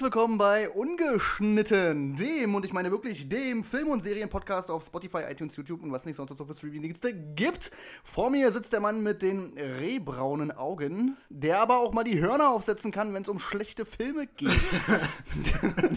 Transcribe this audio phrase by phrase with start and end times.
[0.00, 5.24] Herzlich willkommen bei Ungeschnitten, dem, und ich meine wirklich dem Film- und Serienpodcast auf Spotify,
[5.30, 7.70] iTunes, YouTube und was nicht sonst so für Streaming-Dienste gibt.
[8.02, 12.48] Vor mir sitzt der Mann mit den rehbraunen Augen, der aber auch mal die Hörner
[12.48, 14.50] aufsetzen kann, wenn es um schlechte Filme geht.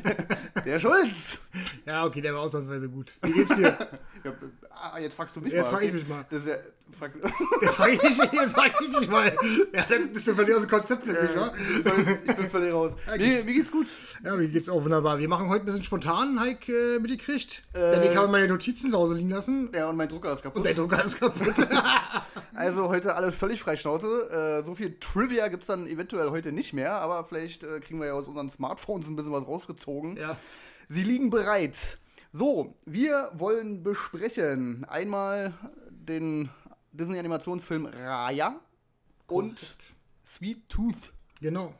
[0.03, 1.39] der, der Schulz.
[1.85, 3.13] Ja, okay, der war ausnahmsweise gut.
[3.21, 3.87] Wie geht's dir?
[4.23, 4.33] Ja,
[4.69, 5.77] ah, jetzt fragst du mich Jetzt mal.
[5.77, 6.25] frag ich mich mal.
[6.29, 6.55] Das ist ja,
[6.91, 7.11] frag,
[7.61, 9.35] Jetzt frag ich dich, jetzt frag ich dich mal.
[9.73, 11.53] Ja, dann bist du völlig aus dem Konzept plötzlich, wa?
[12.25, 12.95] ich bin völlig raus.
[13.17, 13.87] Mir, mir geht's gut.
[14.23, 15.19] Ja, mir geht's auch wunderbar.
[15.19, 17.63] Wir machen heute ein bisschen spontan, Heik, äh, mitgekriegt.
[17.75, 19.69] Denn ich habe meine Notizen zu Hause liegen lassen.
[19.73, 20.57] Ja, und mein Drucker ist kaputt.
[20.57, 21.55] Und der Drucker ist kaputt.
[22.55, 24.59] Also heute alles völlig freischnauze.
[24.61, 27.99] Äh, so viel Trivia gibt es dann eventuell heute nicht mehr, aber vielleicht äh, kriegen
[27.99, 30.17] wir ja aus unseren Smartphones ein bisschen was rausgezogen.
[30.17, 30.37] ja.
[30.87, 31.97] Sie liegen bereit.
[32.31, 35.53] So, wir wollen besprechen einmal
[35.89, 36.49] den
[36.91, 38.59] Disney-Animationsfilm Raya
[39.27, 39.75] und
[40.25, 41.13] Sweet Tooth.
[41.41, 41.73] Genau.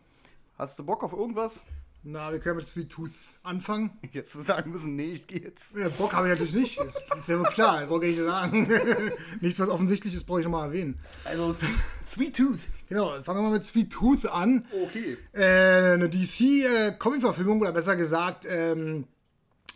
[0.58, 1.62] Hast du Bock auf irgendwas?
[2.06, 3.12] Na, wir können mit Sweet Tooth
[3.44, 3.92] anfangen.
[4.12, 5.78] Jetzt sagen müssen, nee, ich gehe jetzt.
[5.78, 6.78] Ja, Bock habe ich natürlich nicht.
[6.82, 8.68] Ist, ist ja wohl klar, das brauche ich nicht sagen.
[9.42, 11.00] Nichts, was offensichtlich ist, brauche ich nochmal erwähnen.
[11.24, 11.56] Also
[12.04, 12.70] Sweet Tooth.
[12.90, 14.66] Genau, fangen wir mal mit Sweet Tooth an.
[14.84, 15.18] Okay.
[15.32, 19.06] Äh, eine DC-Comic-Verfilmung, oder besser gesagt, ähm,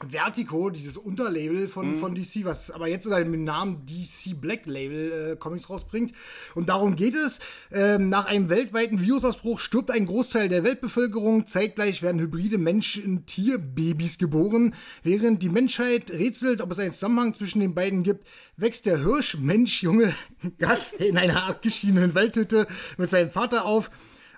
[0.06, 4.67] Vertigo, dieses Unterlabel von, von DC, was aber jetzt sogar mit dem Namen DC Black
[4.67, 6.14] Label äh, Comics rausbringt.
[6.53, 7.40] Und darum geht es.
[7.72, 11.48] Ähm, nach einem weltweiten Virusausbruch stirbt ein Großteil der Weltbevölkerung.
[11.48, 14.75] Zeitgleich werden hybride Menschen-Tier-Babys geboren.
[15.02, 20.14] Während die Menschheit rätselt, ob es einen Zusammenhang zwischen den beiden gibt, wächst der Hirsch-Mensch-Junge
[20.59, 23.90] Gas in einer abgeschiedenen Waldhütte mit seinem Vater auf.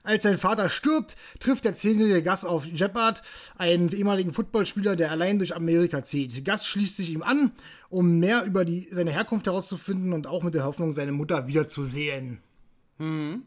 [0.03, 3.22] Als sein Vater stirbt, trifft der zehnjährige Gus auf Jeppard,
[3.58, 6.45] einen ehemaligen Footballspieler, der allein durch Amerika zieht.
[6.45, 7.52] Gus schließt sich ihm an,
[7.89, 12.41] um mehr über die, seine Herkunft herauszufinden und auch mit der Hoffnung, seine Mutter wiederzusehen.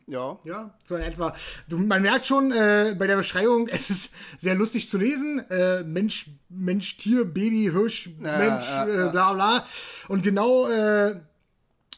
[0.07, 0.39] Ja.
[0.47, 1.35] Ja, so in etwa.
[1.69, 5.45] Du, man merkt schon äh, bei der Beschreibung, es ist sehr lustig zu lesen.
[5.51, 9.67] Äh, Mensch, Mensch, Tier, Baby, Hirsch, Mensch, ja, äh, bla bla.
[10.09, 11.21] Und genau äh,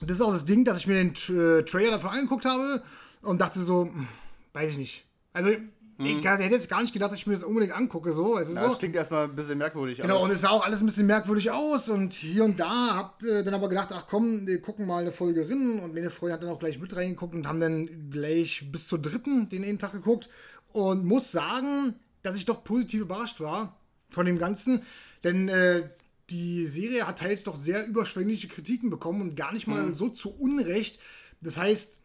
[0.00, 2.82] das ist auch das Ding, dass ich mir den äh, Trailer davon angeguckt habe
[3.22, 4.08] und dachte so, hm,
[4.54, 5.04] weiß ich nicht.
[5.32, 5.50] Also
[5.98, 8.12] ich hätte jetzt gar nicht gedacht, dass ich mir das unbedingt angucke.
[8.12, 8.68] So, es Ja, so.
[8.68, 10.00] Das klingt erstmal ein bisschen merkwürdig.
[10.00, 12.94] Genau, aber und es sah auch alles ein bisschen merkwürdig aus und hier und da
[12.96, 16.10] habt äh, dann aber gedacht, ach komm, wir gucken mal eine Folge rein und meine
[16.10, 19.64] Freundin hat dann auch gleich mit reingeguckt und haben dann gleich bis zur dritten den
[19.64, 20.28] einen Tag geguckt
[20.72, 23.78] und muss sagen, dass ich doch positiv überrascht war
[24.08, 24.82] von dem Ganzen,
[25.22, 25.88] denn äh,
[26.30, 30.34] die Serie hat teils doch sehr überschwängliche Kritiken bekommen und gar nicht mal so zu
[30.34, 30.98] Unrecht.
[31.40, 31.98] Das heißt,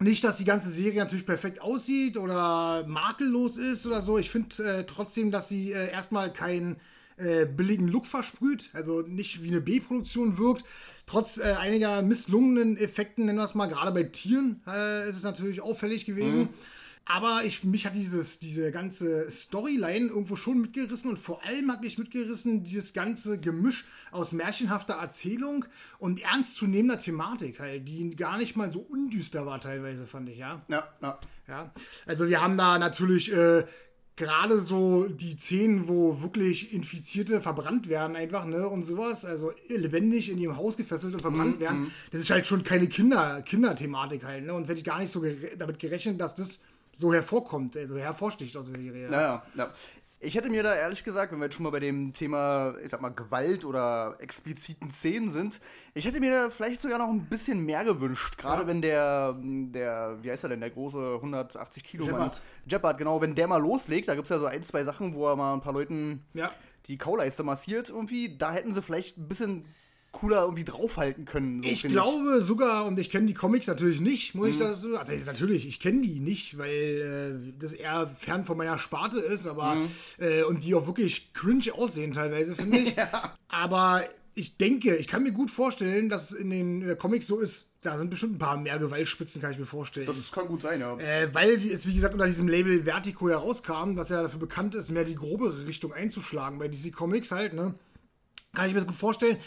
[0.00, 4.18] nicht, dass die ganze Serie natürlich perfekt aussieht oder makellos ist oder so.
[4.18, 6.76] Ich finde äh, trotzdem, dass sie äh, erstmal keinen
[7.18, 10.64] äh, billigen Look versprüht, also nicht wie eine B-Produktion wirkt.
[11.06, 15.22] Trotz äh, einiger misslungenen Effekten, nennen wir es mal, gerade bei Tieren äh, ist es
[15.22, 16.48] natürlich auffällig gewesen.
[17.12, 21.80] Aber ich, mich hat dieses, diese ganze Storyline irgendwo schon mitgerissen und vor allem hat
[21.80, 25.64] mich mitgerissen dieses ganze Gemisch aus märchenhafter Erzählung
[25.98, 30.62] und ernstzunehmender Thematik halt, die gar nicht mal so undüster war teilweise, fand ich, ja.
[30.68, 31.18] ja, ja.
[31.48, 31.72] Ja,
[32.06, 33.64] also wir haben da natürlich äh,
[34.14, 40.30] gerade so die Szenen, wo wirklich Infizierte verbrannt werden einfach, ne, und sowas, also lebendig
[40.30, 41.90] in ihrem Haus gefesselt und verbrannt werden.
[42.12, 45.10] Das ist halt schon keine Kinder, Kinderthematik halt, ne, und das hätte ich gar nicht
[45.10, 46.60] so gere damit gerechnet, dass das
[46.92, 49.04] so hervorkommt, also hervorsticht aus der Serie.
[49.10, 49.68] Ja, ja, ja.
[50.22, 52.90] Ich hätte mir da ehrlich gesagt, wenn wir jetzt schon mal bei dem Thema, ich
[52.90, 55.62] sag mal, Gewalt oder expliziten Szenen sind,
[55.94, 58.36] ich hätte mir da vielleicht sogar noch ein bisschen mehr gewünscht.
[58.36, 58.68] Gerade Ja.
[58.68, 62.12] wenn der, der, wie heißt er denn, der große 180 Kilo Mann.
[62.14, 62.40] Jeppard.
[62.66, 65.26] Jeppard, genau, wenn der mal loslegt, da gibt es ja so ein, zwei Sachen, wo
[65.26, 66.50] er mal ein paar Leuten Ja.
[66.86, 68.36] die Kauleiste massiert irgendwie.
[68.36, 69.64] Da hätten sie vielleicht ein bisschen
[70.12, 71.60] cooler irgendwie draufhalten können.
[71.60, 74.60] So Ich glaube sogar, und ich kenne die Comics natürlich nicht, muss ich Mhm.
[74.60, 74.96] das so.
[74.96, 79.46] Also natürlich, ich kenne die nicht, weil äh, das eher fern von meiner Sparte ist,
[79.46, 79.88] aber Mhm.
[80.18, 82.94] äh, und die auch wirklich cringe aussehen teilweise, finde ich.
[83.48, 84.04] Aber
[84.34, 87.66] ich denke, ich kann mir gut vorstellen, dass es in den Comics so ist.
[87.82, 90.06] Da sind bestimmt ein paar mehr Gewaltspitzen, kann ich mir vorstellen.
[90.06, 90.98] Das kann gut sein, ja.
[90.98, 94.90] Äh, weil es, wie gesagt, unter diesem Label Vertigo herauskam, was ja dafür bekannt ist,
[94.90, 97.74] mehr die grobere Richtung einzuschlagen bei DC Comics halt, ne?
[98.52, 99.38] Kann ich mir das gut vorstellen.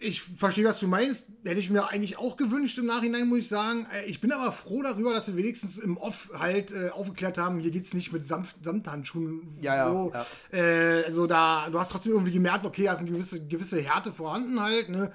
[0.00, 1.26] Ich verstehe, was du meinst.
[1.44, 3.86] Hätte ich mir eigentlich auch gewünscht im Nachhinein, muss ich sagen.
[3.92, 7.58] Äh, Ich bin aber froh darüber, dass wir wenigstens im Off halt äh, aufgeklärt haben,
[7.58, 9.58] hier geht's nicht mit Samt Samthandschuhen.
[9.60, 10.12] Ja, ja, So.
[10.14, 10.58] ja.
[10.58, 14.12] Äh, also da, du hast trotzdem irgendwie gemerkt, okay, da ist eine gewisse, gewisse Härte
[14.12, 15.10] vorhanden halt, ne?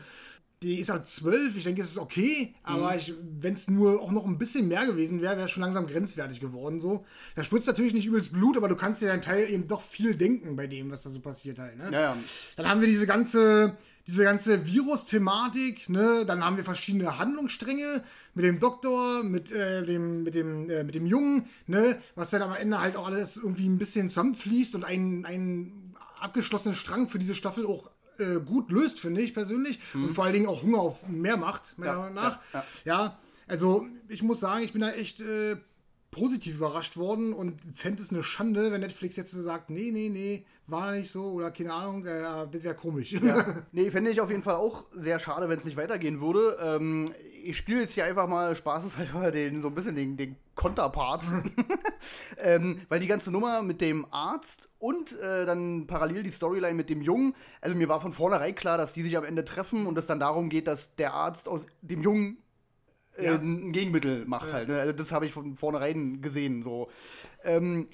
[0.64, 3.38] die ist halt zwölf, ich denke, es ist okay, aber mhm.
[3.40, 6.40] wenn es nur auch noch ein bisschen mehr gewesen wäre, wäre es schon langsam grenzwertig
[6.40, 6.80] geworden.
[6.80, 7.06] So.
[7.36, 10.16] Da spritzt natürlich nicht übelst Blut, aber du kannst dir deinen Teil eben doch viel
[10.16, 11.78] denken bei dem, was da so passiert halt.
[11.78, 11.90] Ne?
[11.92, 12.18] Ja, ja.
[12.56, 13.76] Dann haben wir diese ganze,
[14.08, 16.26] diese ganze Virus-Thematik, ne?
[16.26, 18.04] Dann haben wir verschiedene Handlungsstränge
[18.34, 21.98] mit dem Doktor, mit äh, dem, mit dem, äh, mit dem Jungen, ne?
[22.16, 26.76] Was dann am Ende halt auch alles irgendwie ein bisschen zusammenfließt und ein, ein abgeschlossener
[26.76, 29.80] Strang für diese Staffel auch äh, gut löst, finde ich persönlich.
[29.94, 30.06] Mhm.
[30.06, 32.40] Und vor allen Dingen auch Hunger auf mehr macht, meiner ja, Meinung nach.
[32.54, 33.04] Ja, ja.
[33.06, 35.58] ja, also ich muss sagen, ich bin da echt äh,
[36.14, 40.46] positiv überrascht worden und fände es eine Schande, wenn Netflix jetzt sagt, nee, nee, nee,
[40.68, 43.12] war nicht so oder keine Ahnung, äh, das wäre komisch.
[43.14, 43.64] Ja.
[43.72, 46.58] Nee, fände ich auf jeden Fall auch sehr schade, wenn es nicht weitergehen würde.
[46.62, 47.12] Ähm,
[47.44, 51.24] ich spiele jetzt hier einfach mal spaßeshalber den, so ein bisschen den, den Konterpart.
[52.38, 56.90] ähm, weil die ganze Nummer mit dem Arzt und äh, dann parallel die Storyline mit
[56.90, 59.98] dem Jungen, also mir war von vornherein klar, dass die sich am Ende treffen und
[59.98, 62.38] es dann darum geht, dass der Arzt aus dem Jungen
[63.22, 63.36] ja.
[63.36, 64.54] ein Gegenmittel macht ja.
[64.54, 64.70] halt.
[64.70, 64.80] Ne?
[64.80, 66.64] Also das habe ich von vornherein gesehen.
[66.64, 66.90] So.
[67.44, 67.88] Ähm,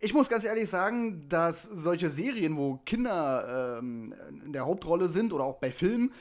[0.00, 4.14] ich muss ganz ehrlich sagen, dass solche Serien, wo Kinder ähm,
[4.44, 6.12] in der Hauptrolle sind oder auch bei Filmen,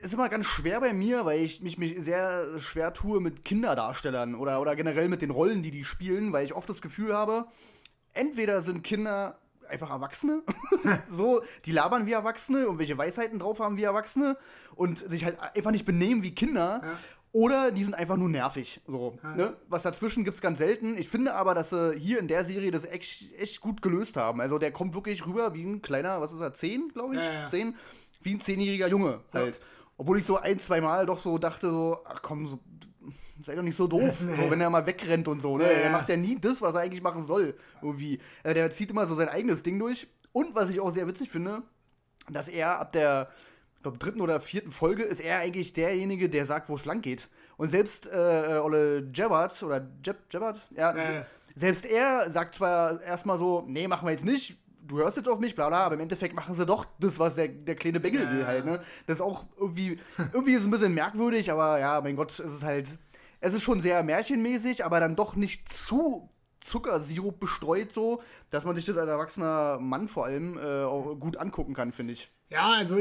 [0.00, 4.34] ist immer ganz schwer bei mir, weil ich mich, mich sehr schwer tue mit Kinderdarstellern
[4.34, 7.46] oder, oder generell mit den Rollen, die die spielen, weil ich oft das Gefühl habe,
[8.14, 9.38] entweder sind Kinder
[9.68, 10.42] einfach Erwachsene,
[11.08, 14.36] so, die labern wie Erwachsene und welche Weisheiten drauf haben wie Erwachsene
[14.74, 16.80] und sich halt einfach nicht benehmen wie Kinder.
[16.82, 16.98] Ja.
[17.32, 18.80] Oder die sind einfach nur nervig.
[18.86, 19.36] So, ja.
[19.36, 19.56] ne?
[19.68, 20.98] Was dazwischen gibt es ganz selten.
[20.98, 24.40] Ich finde aber, dass sie hier in der Serie das echt, echt gut gelöst haben.
[24.40, 27.22] Also der kommt wirklich rüber wie ein kleiner, was ist er, zehn, glaube ich?
[27.22, 27.46] Ja.
[27.46, 27.76] Zehn?
[28.22, 29.60] Wie ein zehnjähriger Junge halt.
[29.96, 32.58] Obwohl ich so ein, zwei Mal doch so dachte, so, ach komm, so,
[33.44, 35.56] sei doch nicht so doof, so, wenn er mal wegrennt und so.
[35.56, 35.64] Ne?
[35.64, 37.54] Ja, Er macht ja nie das, was er eigentlich machen soll.
[37.80, 38.18] Irgendwie.
[38.42, 40.08] Also der zieht immer so sein eigenes Ding durch.
[40.32, 41.62] Und was ich auch sehr witzig finde,
[42.28, 43.28] dass er ab der
[43.82, 47.28] glaube, dritten oder vierten Folge ist er eigentlich derjenige, der sagt, wo es lang geht.
[47.56, 51.24] Und selbst äh, Olle Jabbard oder Jeb, Jabbard, ja, äh.
[51.54, 55.38] selbst er sagt zwar erstmal so, nee, machen wir jetzt nicht, du hörst jetzt auf
[55.38, 58.30] mich, bla bla, aber im Endeffekt machen sie doch das, was der, der kleine Bengel
[58.30, 58.80] will halt, ne?
[59.06, 59.98] Das ist auch irgendwie,
[60.32, 62.98] irgendwie ist es ein bisschen merkwürdig, aber ja, mein Gott, es ist halt,
[63.40, 66.28] es ist schon sehr märchenmäßig, aber dann doch nicht zu
[66.60, 71.36] Zuckersirup bestreut so, dass man sich das als erwachsener Mann vor allem äh, auch gut
[71.38, 72.30] angucken kann, finde ich.
[72.50, 73.00] Ja, also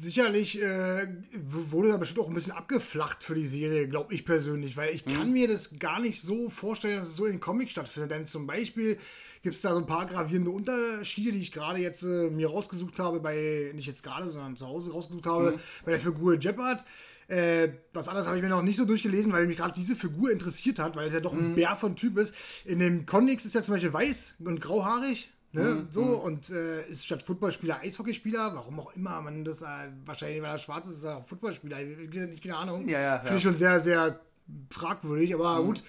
[0.00, 4.76] sicherlich äh, wurde da bestimmt auch ein bisschen abgeflacht für die Serie, glaube ich persönlich,
[4.76, 5.14] weil ich mhm.
[5.14, 8.10] kann mir das gar nicht so vorstellen, dass es so in den Comics stattfindet.
[8.10, 8.98] Denn zum Beispiel
[9.42, 12.98] gibt es da so ein paar gravierende Unterschiede, die ich gerade jetzt äh, mir rausgesucht
[12.98, 15.60] habe, bei, nicht jetzt gerade, sondern zu Hause rausgesucht habe, mhm.
[15.84, 16.84] bei der Figur Jeopard.
[17.28, 20.32] Äh, was anderes habe ich mir noch nicht so durchgelesen, weil mich gerade diese Figur
[20.32, 21.54] interessiert hat, weil es ja doch ein mhm.
[21.54, 22.34] Bär von Typ ist.
[22.64, 25.30] In den Comics ist er zum Beispiel weiß und grauhaarig.
[25.52, 25.62] Ne?
[25.62, 25.86] Mhm.
[25.90, 26.14] So, mhm.
[26.14, 29.66] und äh, ist statt Footballspieler Eishockeyspieler, warum auch immer man das, äh,
[30.04, 32.88] wahrscheinlich, weil er schwarz ist, ist er auch Footballspieler, ich, keine Ahnung.
[32.88, 34.20] Ja, ja, Finde ich schon sehr, sehr
[34.70, 35.66] fragwürdig, aber mhm.
[35.66, 35.82] gut.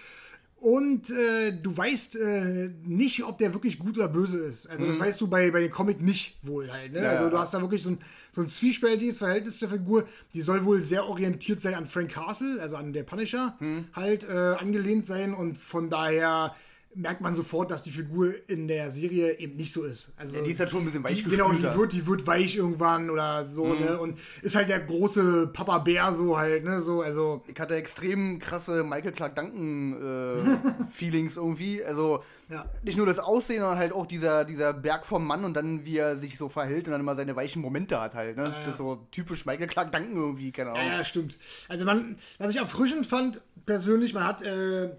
[0.61, 4.69] Und äh, du weißt äh, nicht, ob der wirklich gut oder böse ist.
[4.69, 4.99] Also, das mhm.
[4.99, 6.93] weißt du bei, bei den Comic nicht wohl halt.
[6.93, 7.01] Ne?
[7.01, 7.97] Ja, also, du hast da wirklich so ein,
[8.31, 10.07] so ein zwiespältiges Verhältnis zur Figur.
[10.35, 13.85] Die soll wohl sehr orientiert sein an Frank Castle, also an der Punisher, mhm.
[13.93, 16.55] halt äh, angelehnt sein und von daher
[16.93, 20.09] merkt man sofort, dass die Figur in der Serie eben nicht so ist.
[20.17, 22.27] Also ja, die ist halt schon ein bisschen weich die, Genau, die wird, die wird
[22.27, 23.79] weich irgendwann oder so, mhm.
[23.79, 23.99] ne?
[23.99, 26.81] Und ist halt der große Papa Bär so halt, ne?
[26.81, 27.43] So, also.
[27.47, 31.83] Ich hatte extrem krasse Michael Clark Duncan äh, Feelings irgendwie.
[31.83, 32.65] Also ja.
[32.83, 35.97] nicht nur das Aussehen, sondern halt auch dieser, dieser Berg vom Mann und dann, wie
[35.97, 38.43] er sich so verhält und dann immer seine weichen Momente hat halt, ne?
[38.43, 38.59] Ja.
[38.61, 40.85] Das ist so typisch Michael Clark Duncan irgendwie, keine Ahnung.
[40.85, 41.37] Ja, ja, stimmt.
[41.67, 44.91] Also man, was ich erfrischend fand, persönlich, man hat äh,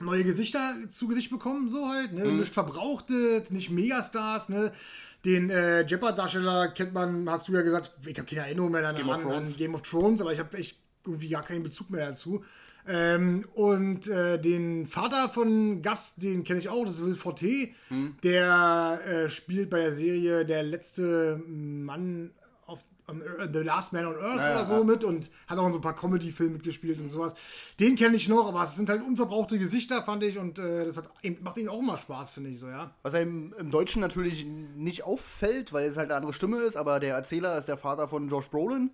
[0.00, 2.24] neue Gesichter zu Gesicht bekommen, so halt, ne?
[2.24, 2.40] Mhm.
[2.40, 4.72] Nicht verbrauchtet, nicht Megastars, ne?
[5.24, 8.96] Den äh, Jeopard-Darsteller kennt man, hast du ja gesagt, ich habe keine Erinnerung mehr an,
[8.96, 12.08] Game, an, an Game of Thrones, aber ich habe echt irgendwie gar keinen Bezug mehr
[12.08, 12.42] dazu.
[12.88, 17.68] Ähm, und äh, den Vater von Gast, den kenne ich auch, das ist Will Forte.
[17.88, 18.16] Hm.
[18.22, 22.30] Der äh, spielt bei der Serie Der letzte Mann
[23.52, 24.84] The Last Man on Earth ja, oder so ja.
[24.84, 27.34] mit und hat auch in so ein paar Comedy-Filmen mitgespielt und sowas.
[27.78, 30.96] Den kenne ich noch, aber es sind halt unverbrauchte Gesichter, fand ich, und äh, das
[30.96, 31.10] hat,
[31.42, 32.94] macht ihm auch immer Spaß, finde ich so, ja.
[33.02, 37.00] Was einem im Deutschen natürlich nicht auffällt, weil es halt eine andere Stimme ist, aber
[37.00, 38.90] der Erzähler ist der Vater von Josh Brolin.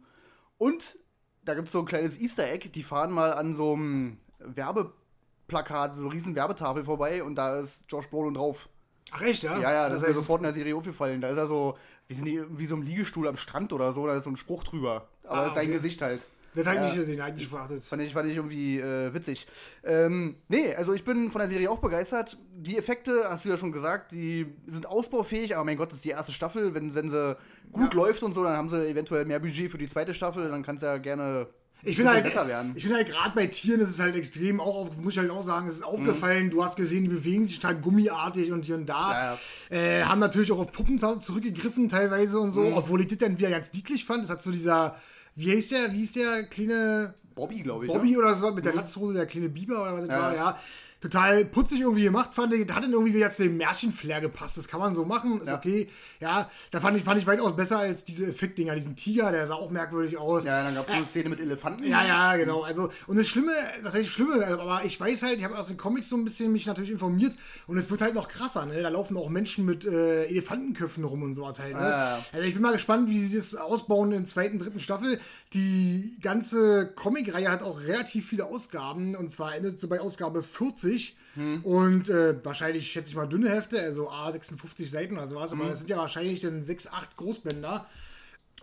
[0.58, 0.99] Und
[1.44, 5.94] da gibt es so ein kleines Easter Egg, die fahren mal an so einem Werbeplakat,
[5.94, 8.68] so eine riesen Werbetafel vorbei und da ist Josh Brolin drauf.
[9.12, 9.58] Ach echt, ja?
[9.58, 11.20] Ja, ja, das, das ist mir sofort in der Serie aufgefallen.
[11.20, 11.78] Da ist er so,
[12.09, 14.37] wie, sind die, wie so ein Liegestuhl am Strand oder so, da ist so ein
[14.37, 15.09] Spruch drüber.
[15.25, 15.75] Aber ah, das ist sein okay.
[15.75, 16.29] Gesicht halt.
[16.55, 17.85] Das habe ich nicht gesehen, eigentlich verachtet.
[17.85, 19.47] Fand ich, fand ich irgendwie äh, witzig.
[19.85, 22.39] Ähm, nee, also ich bin von der Serie auch begeistert.
[22.55, 26.07] Die Effekte, hast du ja schon gesagt, die sind ausbaufähig, aber mein Gott, das ist
[26.07, 26.75] die erste Staffel.
[26.75, 27.37] Wenn, wenn sie
[27.73, 28.01] gut Ja.
[28.01, 30.77] läuft und so, dann haben sie eventuell mehr Budget für die zweite Staffel, dann kann
[30.77, 31.47] es ja gerne
[31.83, 32.26] Ich finde halt,
[32.75, 35.30] ich finde halt gerade bei Tieren ist es halt extrem auch, auf, muss ich halt
[35.30, 38.75] auch sagen, es ist aufgefallen, du hast gesehen, die bewegen sich total gummiartig und hier
[38.75, 39.38] und da.
[39.71, 42.73] Ja, Äh, haben natürlich auch auf Puppen zurückgegriffen teilweise und so, Mhm.
[42.75, 44.25] obwohl ich das dann wieder ganz niedlich fand.
[44.25, 44.97] Das hat so dieser,
[45.37, 47.92] wie hieß der, wie hieß der kleine Bobby, glaube ich.
[47.92, 48.18] Bobby ne?
[48.18, 50.18] oder so mit der Latzhose, der kleine Biber oder was das Ja.
[50.23, 50.59] war, ja.
[51.00, 52.61] Total putzig irgendwie gemacht, fand ich.
[52.73, 54.57] Hat dann irgendwie wieder zu dem Märchenflair gepasst.
[54.57, 55.57] Das kann man so machen, ist Ja.
[55.57, 55.88] okay.
[56.21, 58.75] Ja, da fand ich, fand ich weitaus besser als diese Effektdinger.
[58.75, 60.45] Diesen Tiger, der sah auch merkwürdig aus.
[60.45, 61.85] Ja, dann gab es so eine Szene mit Elefanten.
[61.87, 62.62] Ja, ja, genau.
[62.62, 65.76] Also, und das Schlimme, was heißt Schlimme, aber ich weiß halt, ich habe aus den
[65.76, 67.35] Comics so ein bisschen mich natürlich informiert
[67.67, 68.81] und es wird halt noch krasser, ne?
[68.83, 71.81] Da laufen auch Menschen mit äh, Elefantenköpfen rum und sowas halt, ne?
[71.81, 72.25] Ja.
[72.33, 75.21] Also ich bin mal gespannt, wie sie das ausbauen in der zweiten, dritten Staffel.
[75.57, 79.17] Die ganze Comicreihe hat auch relativ viele Ausgaben.
[79.17, 81.17] Und zwar endet sie bei Ausgabe 40
[81.63, 85.81] und äh, wahrscheinlich, schätze ich mal, dünne Hefte, also A56 Seiten oder sowas, aber das
[85.81, 87.87] sind ja wahrscheinlich dann 6, 8 Großbänder.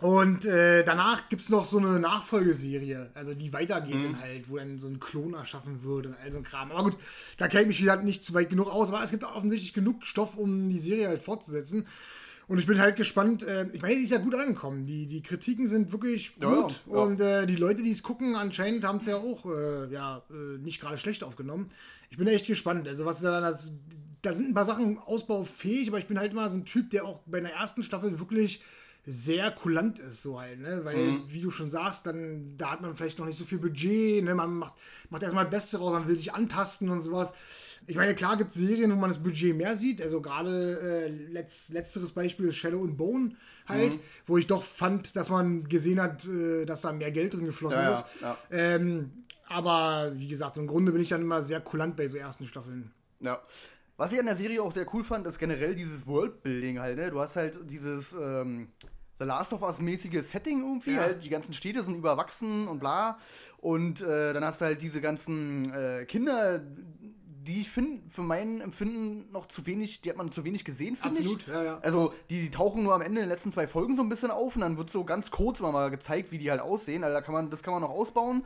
[0.00, 4.56] Und äh, danach gibt es noch so eine Nachfolgeserie, also die weitergeht dann halt, wo
[4.56, 6.72] dann so ein Klon erschaffen wird und all so ein Kram.
[6.72, 6.98] Aber gut,
[7.38, 10.04] da kenne ich mich wieder nicht zu weit genug aus, aber es gibt offensichtlich genug
[10.04, 11.86] Stoff, um die Serie halt fortzusetzen.
[12.46, 14.84] Und ich bin halt gespannt, äh, ich meine, die ist ja gut angekommen.
[14.84, 16.80] Die, die Kritiken sind wirklich Ja, gut.
[16.90, 16.98] ja.
[16.98, 20.58] Und äh, die Leute, die es gucken, anscheinend haben es ja auch äh, ja, äh,
[20.58, 21.68] nicht gerade schlecht aufgenommen.
[22.10, 22.86] Ich bin echt gespannt.
[22.86, 23.70] Also, was da, das,
[24.22, 27.04] da sind ein paar Sachen ausbaufähig, aber ich bin halt immer so ein Typ, der
[27.06, 28.62] auch bei der ersten Staffel wirklich
[29.06, 30.80] sehr kulant ist, so halt, ne?
[30.84, 31.22] Weil, Mhm.
[31.26, 34.34] wie du schon sagst, dann, da hat man vielleicht noch nicht so viel Budget, ne?
[34.34, 34.72] Man macht,
[35.10, 37.34] macht erstmal das Beste raus, man will sich antasten und sowas.
[37.86, 40.00] Ich meine, klar gibt es Serien, wo man das Budget mehr sieht.
[40.00, 43.36] Also gerade äh, letzt, letzteres Beispiel ist Shadow and Bone
[43.68, 44.00] halt, Mhm.
[44.26, 47.78] wo ich doch fand, dass man gesehen hat, äh, dass da mehr Geld drin geflossen
[47.80, 48.04] Ja, ja, ist.
[48.22, 48.38] ja.
[48.50, 49.10] Ähm,
[49.48, 52.90] aber wie gesagt, im Grunde bin ich dann immer sehr kulant bei so ersten Staffeln.
[53.20, 53.40] Ja.
[53.96, 57.10] Was ich an der Serie auch sehr cool fand, ist generell dieses Worldbuilding halt, ne?
[57.10, 58.68] Du hast halt dieses ähm,
[59.18, 61.02] The Last of Us-mäßige Setting irgendwie, Ja.
[61.02, 63.18] halt, die ganzen Städte sind überwachsen und bla.
[63.58, 66.60] Und äh, dann hast du halt diese ganzen äh, Kinder,
[67.44, 70.96] die ich finde, für mein Empfinden noch zu wenig, die hat man zu wenig gesehen,
[70.96, 71.26] finde ich.
[71.26, 71.78] Absolut, ja, ja.
[71.82, 74.30] Also, die, die tauchen nur am Ende in den letzten zwei Folgen so ein bisschen
[74.30, 77.04] auf und dann wird so ganz kurz immer mal gezeigt, wie die halt aussehen.
[77.04, 78.44] Also, da kann man, das kann man noch ausbauen.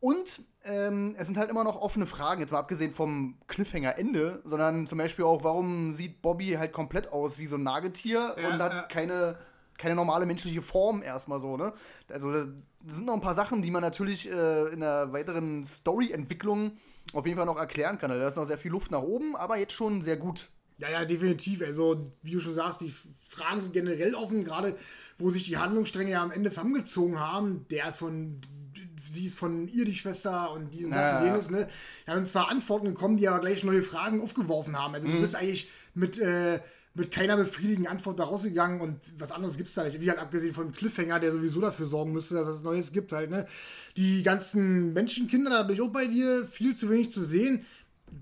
[0.00, 4.86] Und ähm, es sind halt immer noch offene Fragen, jetzt mal abgesehen vom Cliffhanger-Ende, sondern
[4.86, 8.62] zum Beispiel auch, warum sieht Bobby halt komplett aus wie so ein Nagetier Ja, und
[8.62, 9.36] hat keine,
[9.80, 11.72] keine normale menschliche Form erstmal so, ne?
[12.10, 12.46] Also, da
[12.86, 16.72] sind noch ein paar Sachen, die man natürlich äh, in der weiteren Story-Entwicklung
[17.12, 18.10] auf jeden Fall noch erklären kann.
[18.10, 20.50] Also, da ist noch sehr viel Luft nach oben, aber jetzt schon sehr gut.
[20.78, 21.62] Ja, ja, definitiv.
[21.62, 22.94] Also, wie du schon sagst, die
[23.28, 24.76] Fragen sind generell offen, gerade
[25.18, 27.66] wo sich die Handlungsstränge ja am Ende zusammengezogen haben.
[27.70, 28.40] Der ist von,
[29.10, 31.30] sie ist von ihr die Schwester und dies und das Ja, und ja.
[31.30, 31.68] jenes, ne?
[32.06, 34.94] Da sind zwar Antworten gekommen, die aber gleich neue Fragen aufgeworfen haben.
[34.94, 35.12] Also, Mhm.
[35.12, 36.60] du bist eigentlich mit, äh,
[36.94, 40.00] mit keiner befriedigenden Antwort da rausgegangen und was anderes gibt's da nicht.
[40.00, 43.30] Wie halt abgesehen von Cliffhanger, der sowieso dafür sorgen müsste, dass es Neues gibt halt,
[43.30, 43.46] ne?
[43.96, 47.64] Die ganzen Menschenkinder, da bin ich auch bei dir, viel zu wenig zu sehen.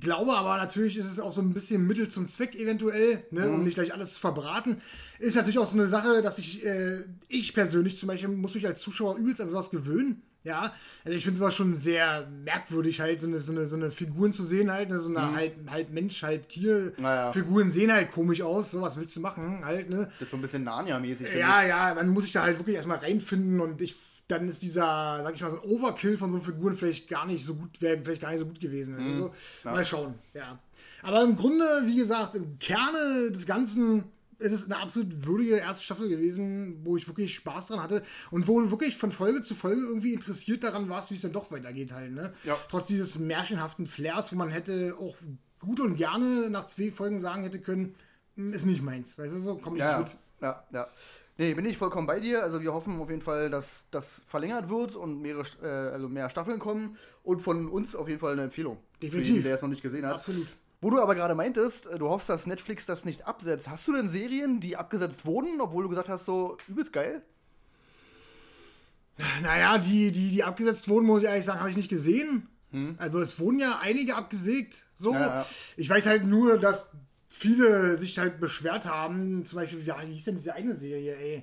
[0.00, 3.54] Glaube aber natürlich ist es auch so ein bisschen Mittel zum Zweck eventuell, ne, Mhm.
[3.54, 4.82] um nicht gleich alles zu verbraten.
[5.18, 8.66] Ist natürlich auch so eine Sache, dass ich, äh, ich persönlich zum Beispiel, muss mich
[8.66, 10.20] als Zuschauer übelst an sowas gewöhnen.
[10.44, 10.72] Ja,
[11.04, 14.32] also ich finde sowas schon sehr merkwürdig, halt, so eine, so eine, so eine Figuren
[14.32, 16.92] zu sehen, halt, ne, so eine halb, halb Mensch, halb Tier.
[16.96, 17.02] Mhm.
[17.02, 17.32] Naja.
[17.32, 20.06] Figuren sehen halt komisch aus, so was willst du machen, halt, ne?
[20.12, 21.68] Das ist so ein bisschen Narnia-mäßig, Ja, ich.
[21.68, 23.96] ja, man muss sich da halt wirklich erstmal reinfinden und ich,
[24.28, 27.44] dann ist dieser, sag ich mal, so ein Overkill von so Figuren vielleicht gar nicht
[27.44, 28.94] so gut, wäre vielleicht gar nicht so gut gewesen.
[28.96, 29.06] Mhm.
[29.06, 29.32] Also,
[29.64, 30.58] Mal schauen, ja.
[31.02, 34.04] Aber im Grunde, wie gesagt, im Kerne des Ganzen
[34.38, 38.46] ist es eine absolut würdige erste Staffel gewesen, wo ich wirklich Spaß dran hatte und
[38.46, 41.50] wo du wirklich von Folge zu Folge irgendwie interessiert daran warst, wie es dann doch
[41.50, 42.32] weitergeht halt, ne?
[42.44, 42.56] Ja.
[42.70, 45.16] Trotz dieses märchenhaften Flairs, wo man hätte auch
[45.60, 47.94] gut und gerne nach zwei Folgen sagen hätte können,
[48.36, 50.16] "Hm, ist nicht meins, weißt du so, komm ich Ja, mit.
[50.40, 50.86] ja, ja.
[51.40, 52.42] Nee, bin ich vollkommen bei dir.
[52.42, 56.28] Also wir hoffen auf jeden Fall, dass das verlängert wird und mehrere, äh, also mehr
[56.30, 56.96] Staffeln kommen.
[57.22, 58.78] Und von uns auf jeden Fall eine Empfehlung.
[59.00, 59.34] Definitiv.
[59.34, 60.16] Jeden, der es noch nicht gesehen hat.
[60.16, 60.48] Absolut.
[60.80, 63.68] Wo du aber gerade meintest, äh, du hoffst, dass Netflix das nicht absetzt.
[63.68, 67.22] Hast du denn Serien, die abgesetzt wurden, obwohl du gesagt hast, so übelst geil?
[69.42, 72.48] Naja, die, die, die abgesetzt wurden, muss ich ehrlich sagen, habe ich nicht gesehen.
[72.98, 74.84] Also es wurden ja einige abgesägt.
[74.94, 75.12] So.
[75.12, 75.46] Ja, ja.
[75.76, 76.90] Ich weiß halt nur, dass
[77.26, 79.44] viele sich halt beschwert haben.
[79.44, 81.42] Zum Beispiel, wie hieß denn diese eine Serie, ey?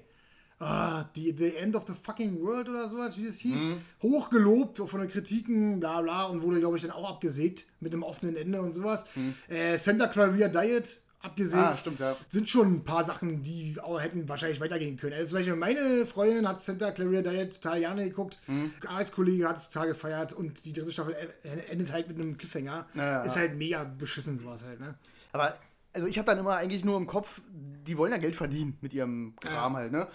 [0.59, 3.61] Ah, die, The End of the Fucking World oder sowas, wie es hieß.
[4.01, 8.03] Hochgelobt von den Kritiken, bla bla, und wurde, glaube ich, dann auch abgesägt mit einem
[8.03, 9.03] offenen Ende und sowas.
[9.49, 12.15] Äh, Santa Clarita Diet, abgesehen, Ah, stimmt, ja.
[12.29, 15.13] sind schon ein paar Sachen, die auch hätten wahrscheinlich weitergehen können.
[15.13, 18.71] Also zum Beispiel meine Freundin hat Santa Clarita Diet total gerne geguckt, Mhm.
[18.87, 22.85] Arbeitskollege hat es total gefeiert und die dritte Staffel e- endet halt mit einem Cliffhanger.
[22.93, 23.41] Ja, ja, Ist ja.
[23.41, 24.95] halt mega beschissen sowas halt, ne?
[25.33, 25.53] Aber,
[25.93, 27.41] also ich habe dann immer eigentlich nur im Kopf,
[27.87, 30.07] die wollen ja Geld verdienen mit ihrem Kram halt, ne?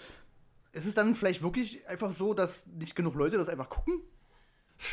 [0.73, 4.01] Ist es dann vielleicht wirklich einfach so, dass nicht genug Leute das einfach gucken?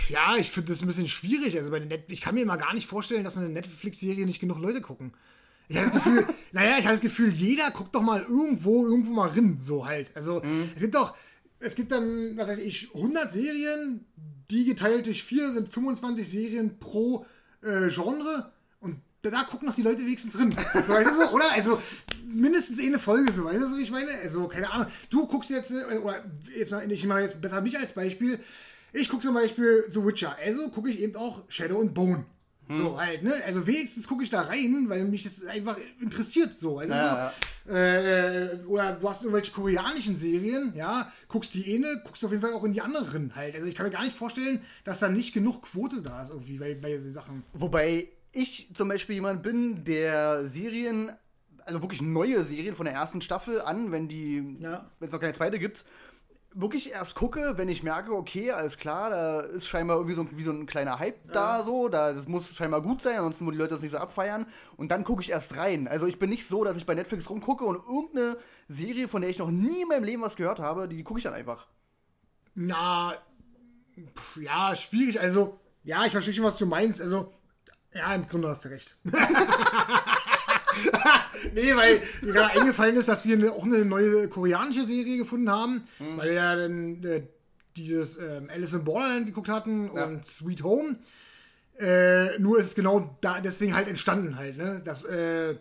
[0.09, 1.57] Ja, ich finde das ein bisschen schwierig.
[1.57, 4.41] Also bei den Net ich kann mir mal gar nicht vorstellen, dass eine Netflix-Serie nicht
[4.41, 5.13] genug Leute gucken.
[5.69, 9.13] Ich habe das Gefühl, naja, ich habe das Gefühl, jeder guckt doch mal irgendwo, irgendwo
[9.13, 10.11] mal rein, so halt.
[10.15, 10.43] Also
[10.75, 11.17] es gibt doch,
[11.61, 14.05] es gibt dann, was weiß ich, 100 Serien,
[14.51, 17.25] die geteilt durch vier sind 25 Serien pro
[17.63, 20.55] äh, Genre und da gucken noch die Leute wenigstens rein.
[20.87, 21.53] So, weißt du oder?
[21.53, 21.81] Also
[22.29, 24.11] mindestens eine Folge, so, weißt du, wie ich meine?
[24.23, 24.87] Also, keine Ahnung.
[25.11, 26.25] Du guckst jetzt, äh, oder
[26.57, 28.39] jetzt mal, ich mache jetzt besser mich als Beispiel.
[28.93, 32.25] Ich gucke zum Beispiel The Witcher, also gucke ich eben auch Shadow and Bone.
[32.71, 33.33] So halt, ne?
[33.47, 36.79] Also wenigstens gucke ich da rein, weil mich das einfach interessiert so.
[36.79, 37.33] Also Ja,
[37.67, 42.43] so äh, oder du hast irgendwelche koreanischen Serien, ja, guckst die eine, guckst auf jeden
[42.43, 43.55] Fall auch in die anderen halt.
[43.55, 46.59] Also ich kann mir gar nicht vorstellen, dass da nicht genug Quote da ist irgendwie
[46.59, 47.43] bei, bei diesen Sachen.
[47.55, 51.11] Wobei ich zum Beispiel jemand bin, der Serien,
[51.69, 54.91] also wirklich neue Serien von der ersten Staffel an, wenn die, Ja.
[54.99, 55.85] wenn es noch keine zweite gibt,
[56.55, 60.43] wirklich erst gucke, wenn ich merke, okay, alles klar, da ist scheinbar irgendwie so, wie
[60.43, 63.61] so ein kleiner Hype da so, da, das muss scheinbar gut sein, ansonsten würden die
[63.63, 64.47] Leute das nicht so abfeiern
[64.77, 65.87] und dann gucke ich erst rein.
[65.87, 69.31] Also ich bin nicht so, dass ich bei Netflix rumgucke und irgendeine Serie, von der
[69.31, 71.69] ich noch nie in meinem Leben was gehört habe, die, die gucke ich dann einfach.
[72.55, 73.15] Na,
[74.17, 75.21] pf, ja, schwierig.
[75.21, 77.01] Also, ja, ich verstehe schon, was du meinst.
[77.01, 77.31] Also,
[77.95, 78.97] ja, im Grunde hast du recht.
[81.55, 85.83] nee, weil mir gerade eingefallen ist, dass wir auch eine neue koreanische Serie gefunden haben,
[86.17, 87.23] weil wir ja dann äh,
[87.77, 90.05] dieses ähm, Alice in Borderland geguckt hatten Ja.
[90.07, 90.97] und Sweet Home.
[91.79, 94.81] Äh, nur ist es genau da, deswegen halt entstanden halt, ne?
[94.85, 95.55] Dass äh,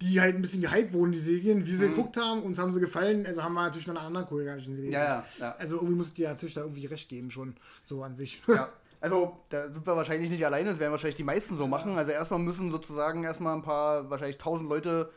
[0.00, 2.80] die halt ein bisschen gehypt wurden, die Serien, wie sie geguckt haben, uns haben sie
[2.80, 4.92] gefallen, also haben wir natürlich noch eine andere koreanische Serie.
[4.92, 5.54] Ja, ja, ja.
[5.58, 8.42] Also irgendwie muss ich dir natürlich da irgendwie recht geben schon, so an sich.
[8.46, 8.68] Ja.
[9.00, 11.96] Also, da sind wir wahrscheinlich nicht alleine, das werden wahrscheinlich die meisten so machen.
[11.96, 15.10] Also erstmal müssen sozusagen erstmal ein paar, wahrscheinlich tausend Leute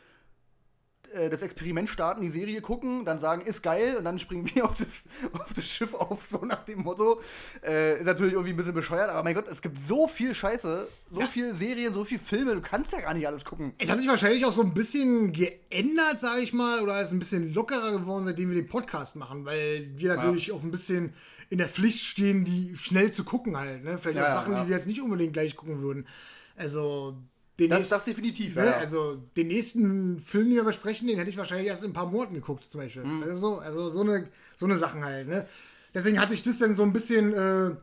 [1.13, 4.65] äh, das Experiment starten, die Serie gucken, dann sagen, ist geil, und dann springen wir
[4.65, 7.19] auf das, auf das Schiff auf, so nach dem Motto.
[7.63, 10.87] Äh, ist natürlich irgendwie ein bisschen bescheuert, aber mein Gott, es gibt so viel Scheiße,
[11.11, 11.27] so Ja.
[11.27, 13.73] viel Serien, so viel Filme, du kannst ja gar nicht alles gucken.
[13.77, 17.19] Es hat sich wahrscheinlich auch so ein bisschen geändert, sage ich mal, oder ist ein
[17.19, 21.13] bisschen lockerer geworden, seitdem wir den Podcast machen, weil wir natürlich auch ein bisschen
[21.49, 23.83] in der Pflicht stehen, die schnell zu gucken halt.
[23.83, 23.97] Ne?
[23.97, 24.63] Vielleicht Ja, auch Sachen, ja.
[24.63, 26.07] die wir jetzt nicht unbedingt gleich gucken würden.
[26.55, 27.17] Also,
[27.59, 28.65] den Das, nächsten- das definitiv, ne?
[28.65, 28.77] ja.
[28.77, 32.09] Also, den nächsten Film, den wir besprechen, den hätte ich wahrscheinlich erst in ein paar
[32.09, 33.03] Monaten geguckt, zum Beispiel.
[33.03, 33.23] Mhm.
[33.23, 34.27] Also, so, also so eine,
[34.57, 35.27] so eine Sachen halt.
[35.27, 35.47] Ne?
[35.93, 37.75] Deswegen hat sich das dann so ein bisschen, äh,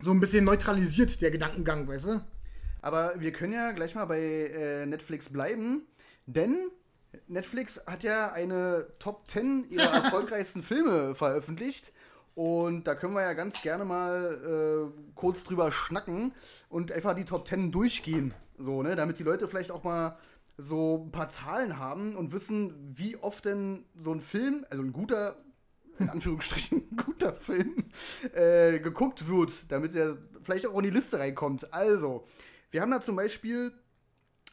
[0.00, 2.20] so ein bisschen neutralisiert, der Gedankengang, weißt du?
[2.80, 5.82] Aber wir können ja gleich mal bei äh, Netflix bleiben,
[6.26, 6.56] denn
[7.28, 11.92] Netflix hat ja eine Top 10 ihrer erfolgreichsten Filme veröffentlicht.
[12.34, 16.32] Und da können wir ja ganz gerne mal äh, kurz drüber schnacken
[16.68, 18.32] und einfach die Top 10 durchgehen.
[18.56, 18.96] So, ne?
[18.96, 20.16] Damit die Leute vielleicht auch mal
[20.56, 24.92] so ein paar Zahlen haben und wissen, wie oft denn so ein Film, also ein
[24.92, 25.36] guter,
[25.98, 27.84] in Anführungsstrichen, guter Film,
[28.34, 31.72] äh, geguckt wird, damit er vielleicht auch in die Liste reinkommt.
[31.72, 32.24] Also,
[32.70, 33.72] wir haben da zum Beispiel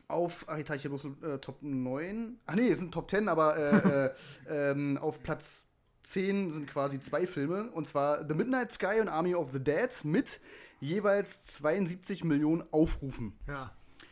[0.10, 2.40] auf, ach, ich hier bloß äh, Top 9.
[2.46, 4.14] Ach nee, es sind Top 10, aber äh, äh,
[4.72, 5.69] ähm, auf Platz
[6.04, 7.70] 10 sind quasi zwei Filme.
[7.72, 10.40] Und zwar The Midnight Sky und Army of the Dead mit
[10.80, 13.34] jeweils 72 Millionen Aufrufen.
[13.48, 13.72] Ja.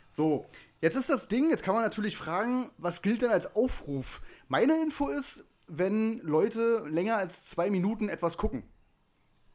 [0.09, 0.45] So,
[0.81, 4.21] jetzt ist das Ding, jetzt kann man natürlich fragen, was gilt denn als Aufruf?
[4.47, 8.63] Meine Info ist, wenn Leute länger als zwei Minuten etwas gucken,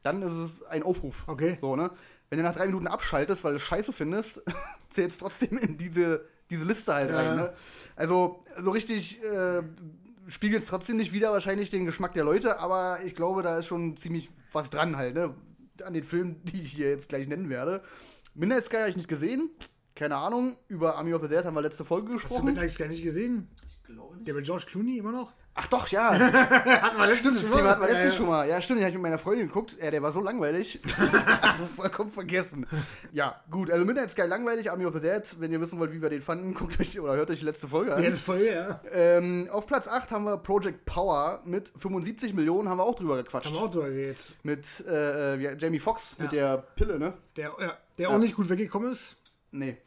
[0.01, 1.23] dann ist es ein Aufruf.
[1.27, 1.57] Okay.
[1.61, 1.91] So, ne?
[2.29, 4.41] Wenn du nach drei Minuten abschaltest, weil du scheiße findest,
[4.89, 7.15] zählt es trotzdem in diese, diese Liste halt Ja.
[7.17, 7.35] rein.
[7.37, 7.53] Ne?
[7.95, 9.63] Also, so richtig äh,
[10.27, 13.67] spiegelt es trotzdem nicht wieder wahrscheinlich den Geschmack der Leute, aber ich glaube, da ist
[13.67, 15.35] schon ziemlich was dran halt, ne?
[15.83, 17.83] An den Filmen, die ich hier jetzt gleich nennen werde.
[18.35, 19.49] Midnight Sky habe ich nicht gesehen.
[19.95, 20.57] Keine Ahnung.
[20.67, 22.45] Über Army of the Dead haben wir letzte Folge Hast du gesprochen.
[22.45, 23.47] Midnight Sky nicht gesehen?
[23.67, 24.27] Ich glaube nicht.
[24.27, 25.33] Der mit George Clooney immer noch?
[25.55, 26.11] Ach doch, ja.
[26.11, 28.49] Hatten wir Stimmt, das Thema hatten wir letztens ja, schon mal.
[28.49, 29.77] Ja, stimmt, den habe ich mit meiner Freundin geguckt.
[29.79, 30.79] Ja, der war so langweilig.
[31.75, 32.65] Vollkommen vergessen.
[33.11, 33.69] Ja, gut.
[33.69, 35.21] Also Midnight Sky langweilig, Army of the Dead.
[35.39, 37.67] Wenn ihr wissen wollt, wie wir den fanden, guckt euch oder hört euch die letzte
[37.67, 37.97] Folge ja.
[37.97, 38.03] an.
[38.03, 38.81] Jetzt voll, ja.
[38.91, 43.17] Ähm, auf Platz 8 haben wir Project Power mit 75 Millionen, haben wir auch drüber
[43.17, 43.47] gequatscht.
[43.47, 44.19] Haben wir auch drüber geredet.
[44.41, 47.13] Mit äh, wie- Jamie Foxx, mit der Pille, ne?
[47.35, 49.17] Der, ja, der auch nicht gut weggekommen ist.
[49.51, 49.77] Nee.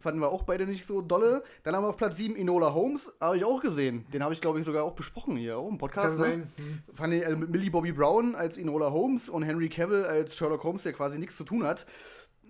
[0.00, 1.42] Fanden wir auch beide nicht so dolle.
[1.62, 4.06] Dann haben wir auf Platz 7 Enola Holmes, habe ich auch gesehen.
[4.12, 6.18] Den habe ich, glaube ich, sogar auch besprochen hier, auch im Podcast.
[6.18, 6.24] Ne?
[6.24, 6.52] sein.
[6.56, 6.82] Hm.
[6.94, 10.64] Fand ich, also mit Millie Bobby Brown als Enola Holmes und Henry Cavill als Sherlock
[10.64, 11.86] Holmes, der quasi nichts zu tun hat.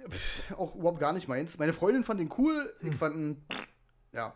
[0.09, 1.59] Pff, auch überhaupt gar nicht meins.
[1.59, 2.93] Meine Freundin fand ihn cool, Hm.
[2.93, 3.45] ich fand ihn
[4.13, 4.35] Ja.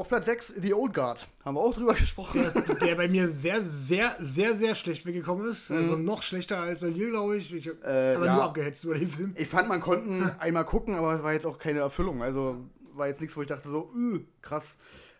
[0.00, 1.28] Auf Platz 6 The Old Guard.
[1.44, 2.42] Haben wir auch drüber gesprochen.
[2.82, 5.70] Der, bei mir sehr, sehr, sehr, sehr schlecht weggekommen ist.
[5.70, 7.52] Also noch schlechter als bei dir, glaube ich.
[7.52, 8.34] Ich habe Äh, aber ja.
[8.36, 9.34] nur abgehetzt über den Film.
[9.36, 12.22] Ich fand, man konnten einmal gucken, aber es war jetzt auch keine Erfüllung.
[12.22, 12.56] Also
[12.94, 14.78] war jetzt nichts, wo ich dachte so, öh, krass.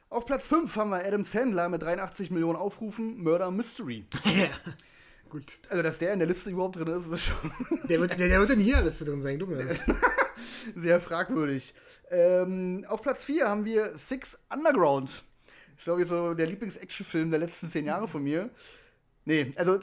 [0.09, 4.07] Auf Platz 5 haben wir Adam Sandler mit 83 Millionen Aufrufen, Murder Mystery.
[5.29, 5.59] Gut.
[5.69, 7.37] Also, dass der in der Liste überhaupt drin ist, ist schon
[7.87, 9.59] Der wird, der, der wird in jeder Liste drin sein, glaub mir.
[10.77, 11.75] sehr fragwürdig.
[12.11, 15.23] Ähm, auf Platz 4 haben wir Six Underground.
[15.77, 18.51] Ich glaube, so der Lieblings-Action-Film der letzten zehn Jahre von mir.
[19.25, 19.81] Nee, also, äh,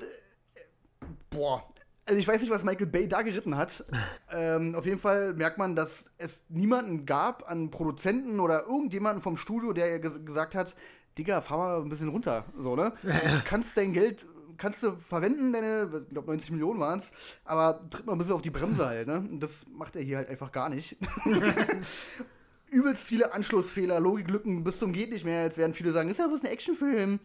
[1.30, 1.68] boah.
[2.06, 3.84] Also ich weiß nicht, was Michael Bay da geritten hat.
[4.32, 9.38] ähm, auf jeden Fall merkt man, dass es niemanden gab an Produzenten oder irgendjemanden vom
[9.38, 10.76] Studio, der ges gesagt hat,
[11.18, 12.46] Digga, fahr mal ein bisschen runter.
[12.56, 12.94] So, ne?
[13.04, 17.12] Du kannst dein Geld, kannst du verwenden, deine, ich glaube 90 Millionen waren es,
[17.46, 19.18] aber tritt mal ein bisschen auf die Bremse halt, ne?
[19.18, 20.98] Und das macht er hier halt einfach gar nicht.
[22.70, 25.44] Übelst viele Anschlussfehler, Logiklücken bis zum geht nicht mehr.
[25.44, 27.20] Jetzt werden viele sagen, ist ja bloß ein Actionfilm.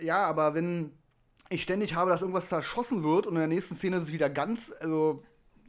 [0.00, 0.92] Ja, aber wenn
[1.48, 4.28] ich ständig habe, dass irgendwas zerschossen wird und in der nächsten Szene ist es wieder
[4.28, 5.22] ganz, also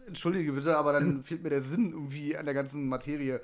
[0.08, 3.42] entschuldige bitte, aber dann fehlt mir der Sinn irgendwie an der ganzen Materie.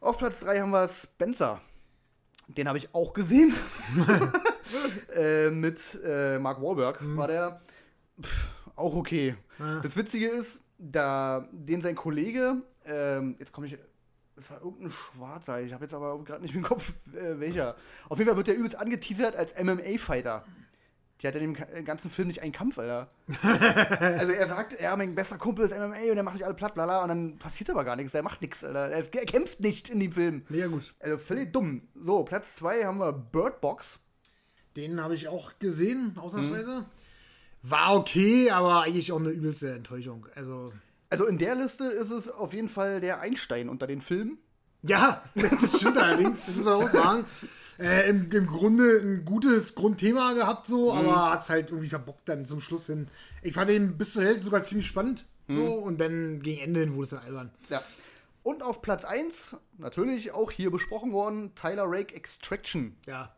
[0.00, 1.60] Auf Platz 3 haben wir Spencer.
[2.48, 3.52] Den habe ich auch gesehen.
[5.20, 7.60] äh, mit äh, Mark Wahlberg war der
[8.20, 9.36] pff, auch okay.
[9.82, 13.76] Das Witzige ist, da den sein Kollege, ähm, jetzt komme ich,
[14.36, 17.76] es war irgendein Schwarzer, ich habe jetzt aber gerade nicht im Kopf, äh, welcher.
[18.08, 20.44] Auf jeden Fall wird der übelst angeteasert als MMA-Fighter.
[21.22, 23.10] Der hat in dem ganzen Film nicht einen Kampf, Alter.
[23.42, 26.72] also er sagt, ja, mein bester Kumpel ist MMA und der macht euch alle platt,
[26.72, 28.14] blala, und dann passiert aber gar nichts.
[28.14, 28.88] Er macht nichts, Alter.
[28.88, 30.44] Er, er kämpft nicht in dem Film.
[30.48, 30.94] Mega gut.
[30.98, 31.86] Also völlig dumm.
[31.94, 34.00] So, Platz 2 haben wir Bird Box.
[34.76, 36.80] Den habe ich auch gesehen, ausnahmsweise.
[36.80, 36.84] Mhm.
[37.62, 40.26] War okay, aber eigentlich auch eine übelste Enttäuschung.
[40.34, 40.72] Also,
[41.10, 44.38] Also in der Liste ist es auf jeden Fall der Einstein unter den Filmen.
[44.82, 47.24] ja, das stimmt allerdings, das muss man auch sagen.
[47.78, 51.00] Äh, im, Im Grunde ein gutes Grundthema gehabt, so, Mhm.
[51.00, 53.08] aber hat es halt irgendwie verbockt dann zum Schluss hin.
[53.42, 55.54] Ich fand den bis zur Hälfte sogar ziemlich spannend, Mhm.
[55.56, 57.50] so, und dann gegen Ende hin wurde es dann albern.
[57.70, 57.82] Ja.
[58.42, 62.96] Und auf Platz 1, natürlich auch hier besprochen worden, Tyler Rake Extraction.
[63.06, 63.34] Ja.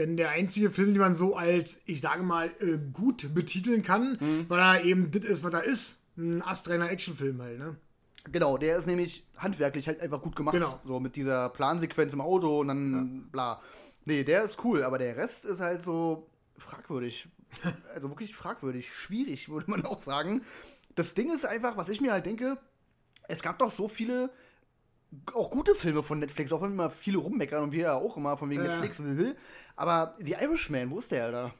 [0.00, 4.16] Denn der einzige Film, den man so als, ich sage mal, äh, gut betiteln kann,
[4.18, 4.46] Mhm.
[4.48, 5.98] weil er eben das ist, was er ist.
[6.16, 7.76] Ein astreiner Actionfilm halt, ne?
[8.32, 10.54] Genau, der ist nämlich handwerklich halt einfach gut gemacht.
[10.54, 10.80] Genau.
[10.84, 13.60] So mit dieser Plansequenz im Auto und dann bla.
[14.06, 17.28] Nee, der ist cool, aber der Rest ist halt so fragwürdig.
[17.94, 20.40] also wirklich fragwürdig, schwierig, würde man auch sagen.
[20.94, 22.56] Das Ding ist einfach, was ich mir halt denke,
[23.28, 24.30] es gab doch so viele
[25.34, 28.36] auch gute Filme von Netflix, auch wenn immer viele rummeckern und wir ja auch immer
[28.36, 28.78] von wegen Ja.
[28.78, 29.02] Netflix.
[29.76, 31.54] Aber The Irishman, wo ist der, Alter?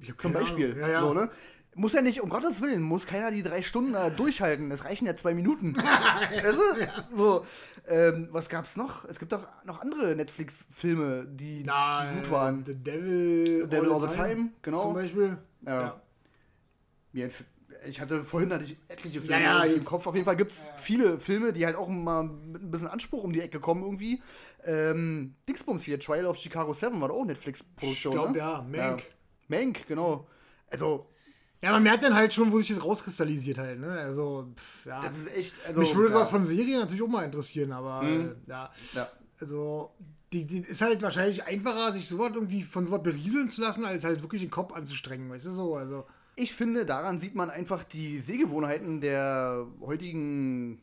[0.00, 0.76] Ich hab Zum keine Beispiel.
[0.78, 1.00] Ja, ja.
[1.00, 1.30] So, ne?
[1.74, 4.70] Muss ja nicht, um Gottes Willen, muss keiner die drei Stunden da durchhalten.
[4.70, 5.76] Es reichen ja zwei Minuten.
[5.76, 7.16] weißt du?
[7.16, 7.44] So,
[7.86, 9.04] ähm, was gab's noch?
[9.04, 12.64] Es gibt doch noch andere Netflix-Filme, die, Na, die gut äh, waren.
[12.64, 14.82] The Devil, The Devil All the Time, genau.
[14.84, 15.36] Zum Beispiel.
[15.66, 16.00] Ja.
[17.12, 17.30] Mir
[17.88, 19.84] Ich hatte vorhin hatte ich etliche Filme Ja, ja, im.
[19.84, 20.06] Kopf.
[20.06, 23.22] Auf jeden Fall gibt es viele Filme, die halt auch mal mit ein bisschen Anspruch
[23.24, 24.20] um die Ecke kommen irgendwie.
[24.64, 28.38] Ähm, Dingsbums hier, Trial of Chicago 7 war doch auch Netflix-Produktion, Ich glaub, ne?
[28.38, 29.00] ja, Mank.
[29.00, 29.06] Ja.
[29.48, 30.26] Mank, genau.
[30.70, 31.08] Also,
[31.62, 33.90] Ja, man merkt dann halt schon, wo sich das rauskristallisiert halt, ne?
[33.92, 35.00] Also, pff, ja.
[35.00, 35.54] das ist echt.
[35.66, 36.14] Also, Mich würde ja.
[36.14, 36.18] Mhm.
[36.18, 38.70] sowas von Serien natürlich auch mal interessieren, aber äh, ja.
[38.94, 39.08] Ja.
[39.40, 39.92] Also,
[40.32, 44.02] die, die ist halt wahrscheinlich einfacher, sich sowas irgendwie von sowas berieseln zu lassen, als
[44.04, 45.76] halt wirklich den Kopf anzustrengen, weißt du so?
[45.76, 46.04] Also,
[46.36, 50.82] Ich finde, daran sieht man einfach die Sehgewohnheiten der heutigen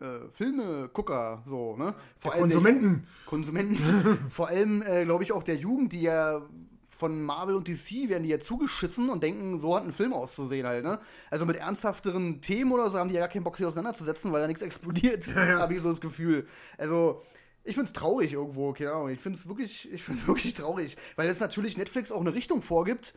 [0.00, 1.94] äh, Filmegucker, so, ne?
[2.18, 2.90] Vor Der Konsumenten.
[2.92, 4.18] Der, Konsumenten.
[4.30, 6.42] Vor allem, äh, glaube ich, auch der Jugend, die ja
[6.88, 10.66] von Marvel und DC werden die ja zugeschissen und denken, so hat ein Film auszusehen
[10.66, 11.00] halt, ne?
[11.30, 14.40] Also mit ernsthafteren Themen oder so haben die ja gar keinen Bock, sich auseinanderzusetzen, weil
[14.40, 16.46] da nichts explodiert, habe ich so das Gefühl.
[16.78, 17.20] Also,
[17.64, 19.08] ich find's traurig irgendwo, keine Ahnung.
[19.08, 23.14] Ich find's wirklich, ich find's wirklich traurig, weil es natürlich Netflix auch eine Richtung vorgibt,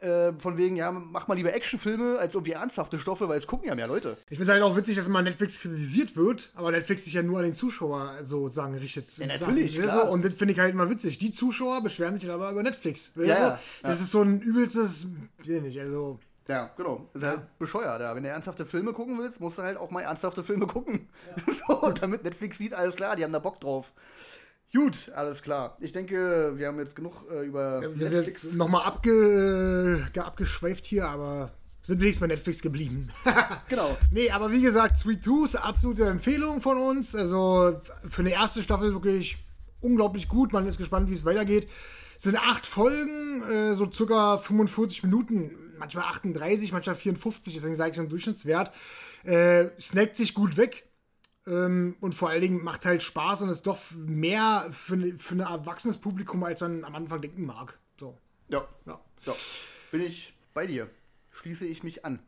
[0.00, 3.68] äh, von wegen, ja, mach mal lieber Actionfilme als irgendwie ernsthafte Stoffe, weil es gucken
[3.68, 4.16] ja mehr Leute.
[4.30, 7.22] ich finde es halt auch witzig, dass immer Netflix kritisiert wird, aber Netflix sich ja
[7.22, 9.06] nur an den Zuschauer sozusagen richtet.
[9.18, 10.06] Ja, natürlich, Sachen, klar.
[10.06, 11.18] So, und das finde ich halt immer witzig.
[11.18, 13.12] Die Zuschauer beschweren sich dann aber über Netflix.
[13.16, 14.04] Ja, ja, Das ja.
[14.04, 15.06] ist so ein übelstes,
[15.38, 16.20] weiß ich nicht, also.
[16.48, 17.10] Ja, genau.
[17.12, 18.14] Ist halt bescheuert, ja.
[18.14, 21.08] Wenn du ernsthafte Filme gucken willst, musst du halt auch mal ernsthafte Filme gucken.
[21.68, 23.92] So, damit Netflix sieht, alles klar, die haben da Bock drauf.
[24.74, 25.76] Gut, alles klar.
[25.80, 30.84] Ich denke, wir haben jetzt genug äh, über Wir sind jetzt nochmal abge, ge- abgeschweift
[30.84, 31.52] hier, aber
[31.82, 33.08] sind wenigstens bei Netflix geblieben.
[33.68, 33.96] Genau.
[34.12, 37.14] nee, aber wie gesagt, Sweet Tooth, absolute Empfehlung von uns.
[37.14, 39.38] Also für eine erste Staffel wirklich
[39.80, 40.52] unglaublich gut.
[40.52, 41.66] Man ist gespannt, wie es weitergeht.
[42.16, 47.90] Es sind acht Folgen, äh, so circa 45 Minuten, manchmal 38, manchmal 54, deswegen sage
[47.90, 48.72] ich so ein Durchschnittswert.
[49.24, 50.84] Äh, snackt sich gut weg.
[51.46, 55.40] Ähm, und vor allen Dingen macht halt Spaß und ist doch mehr für, für ein
[55.40, 57.78] erwachsenes Publikum, als man am Anfang denken mag.
[57.98, 58.18] So.
[58.48, 58.66] Ja.
[58.86, 59.00] ja.
[59.24, 59.34] ja.
[59.90, 60.90] Bin ich bei dir.
[61.30, 62.20] Schließe ich mich an.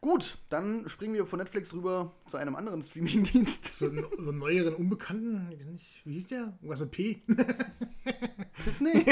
[0.00, 3.66] Gut, dann springen wir von Netflix rüber zu einem anderen Streamingdienst.
[3.66, 6.54] So, so einen neueren, unbekannten, wie hieß der?
[6.62, 7.22] Irgendwas mit P?
[8.64, 9.04] Disney?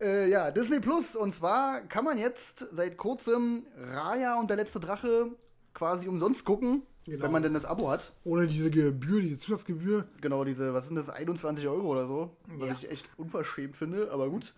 [0.00, 1.16] äh, ja, Disney Plus.
[1.16, 5.36] Und zwar kann man jetzt seit kurzem Raya und der letzte Drache
[5.74, 6.82] quasi umsonst gucken.
[7.06, 7.24] Genau.
[7.24, 8.12] Wenn man denn das Abo hat.
[8.24, 10.08] Ohne diese Gebühr, diese Zusatzgebühr.
[10.20, 12.36] Genau, diese, was sind das, 21 Euro oder so.
[12.58, 12.74] Was ja.
[12.74, 14.54] ich echt unverschämt finde, aber gut.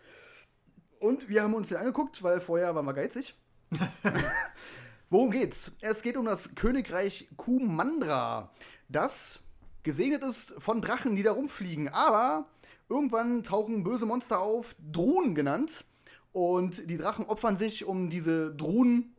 [0.99, 3.35] Und wir haben uns den angeguckt, weil vorher waren wir geizig.
[5.11, 5.73] Worum geht's?
[5.81, 8.51] Es geht um das Königreich Kumandra,
[8.89, 9.41] das
[9.83, 11.89] gesegnet ist von Drachen, die da rumfliegen.
[11.89, 12.49] Aber
[12.89, 15.85] irgendwann tauchen böse Monster auf, Drohnen genannt.
[16.33, 19.15] Und die Drachen opfern sich, um diese Drohnen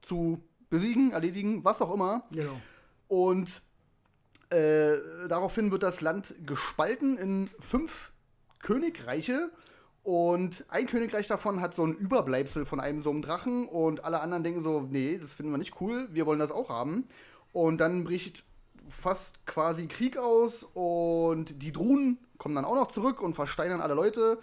[0.00, 0.42] zu
[0.74, 2.24] besiegen, erledigen, was auch immer.
[2.32, 2.60] Genau.
[3.06, 3.62] Und
[4.50, 4.96] äh,
[5.28, 8.10] daraufhin wird das Land gespalten in fünf
[8.60, 9.52] Königreiche.
[10.02, 14.20] Und ein Königreich davon hat so ein Überbleibsel von einem so einem Drachen und alle
[14.20, 17.06] anderen denken so, nee, das finden wir nicht cool, wir wollen das auch haben.
[17.52, 18.42] Und dann bricht
[18.88, 23.94] fast quasi Krieg aus und die Drohnen kommen dann auch noch zurück und versteinern alle
[23.94, 24.40] Leute.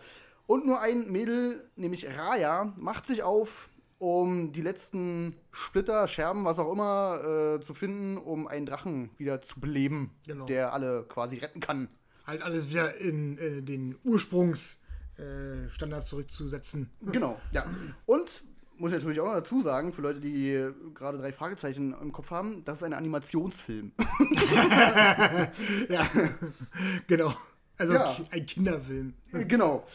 [0.47, 3.69] Und nur ein Mädel, nämlich Raya, macht sich auf,
[4.01, 7.21] um die letzten Splitter, Scherben, was auch immer,
[7.57, 10.47] äh, zu finden, um einen Drachen wieder zu beleben, genau.
[10.47, 11.87] der alle quasi retten kann.
[12.25, 14.77] Halt alles wieder in äh, den Ursprungs-
[15.19, 16.89] äh, zurückzusetzen.
[17.11, 17.63] Genau, ja.
[18.07, 18.43] Und
[18.79, 22.31] muss ich natürlich auch noch dazu sagen, für Leute, die gerade drei Fragezeichen im Kopf
[22.31, 23.91] haben, das ist ein Animationsfilm.
[25.89, 26.09] ja,
[27.07, 27.31] genau.
[27.77, 28.17] Also ja.
[28.31, 29.13] ein Kinderfilm.
[29.31, 29.85] Genau.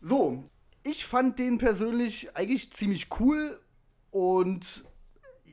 [0.00, 0.44] So,
[0.82, 3.58] ich fand den persönlich eigentlich ziemlich cool
[4.10, 4.84] und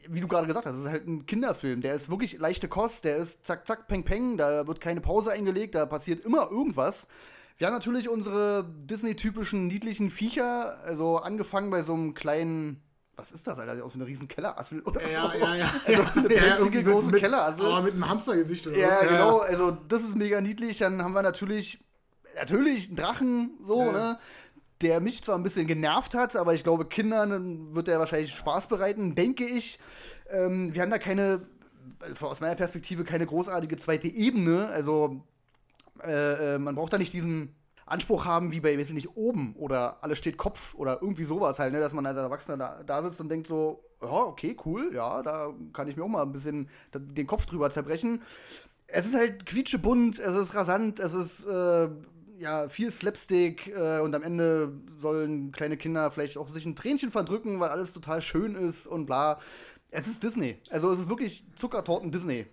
[0.07, 1.81] wie du gerade gesagt hast, es ist halt ein Kinderfilm.
[1.81, 5.31] Der ist wirklich leichte Kost, der ist zack, zack, peng, peng, da wird keine Pause
[5.31, 7.07] eingelegt, da passiert immer irgendwas.
[7.57, 12.81] Wir haben natürlich unsere Disney-typischen niedlichen Viecher, also angefangen bei so einem kleinen
[13.17, 13.83] was ist das, Alter?
[13.83, 15.37] Aus so einer riesen Kellerassel oder ja, so.
[15.37, 17.65] Ja, ja, Also eine pelzige, ja, große mit, Kellerassel.
[17.65, 19.05] Aber mit einem Hamstergesicht oder ja, so.
[19.05, 19.37] Ja, genau.
[19.37, 20.79] Also das ist mega niedlich.
[20.79, 21.79] Dann haben wir natürlich,
[22.35, 23.91] natürlich einen Drachen, so, ja.
[23.91, 24.19] ne?
[24.85, 28.67] Der mich zwar ein bisschen genervt hat, aber ich glaube, Kindern wird der wahrscheinlich Spaß
[28.67, 29.79] bereiten, denke ich.
[30.29, 31.41] Ähm, wir haben da keine,
[32.21, 34.67] aus meiner Perspektive, keine großartige zweite Ebene.
[34.67, 35.23] Also
[36.03, 37.55] äh, äh, man braucht da nicht diesen
[37.87, 41.57] Anspruch haben wie bei, weiß ich nicht, oben oder alles steht Kopf oder irgendwie sowas
[41.57, 44.91] halt, ne, dass man als Erwachsener da, da sitzt und denkt so, ja, okay, cool,
[44.93, 48.21] ja, da kann ich mir auch mal ein bisschen den Kopf drüber zerbrechen.
[48.85, 51.89] Es ist halt quietschebunt, es ist rasant, es ist äh,
[52.39, 57.11] ja viel Slapstick äh, und am Ende sollen kleine Kinder vielleicht auch sich ein Tränchen
[57.11, 59.39] verdrücken, weil alles total schön ist und bla.
[59.91, 60.57] Es ist Disney.
[60.69, 62.45] Also es ist wirklich Zuckertorten Disney.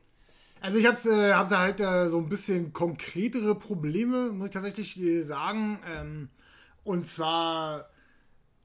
[0.60, 4.98] Also ich habe äh, hab's halt äh, so ein bisschen konkretere Probleme, muss ich tatsächlich
[5.00, 5.80] äh, sagen.
[5.96, 6.28] Ähm,
[6.84, 7.90] und zwar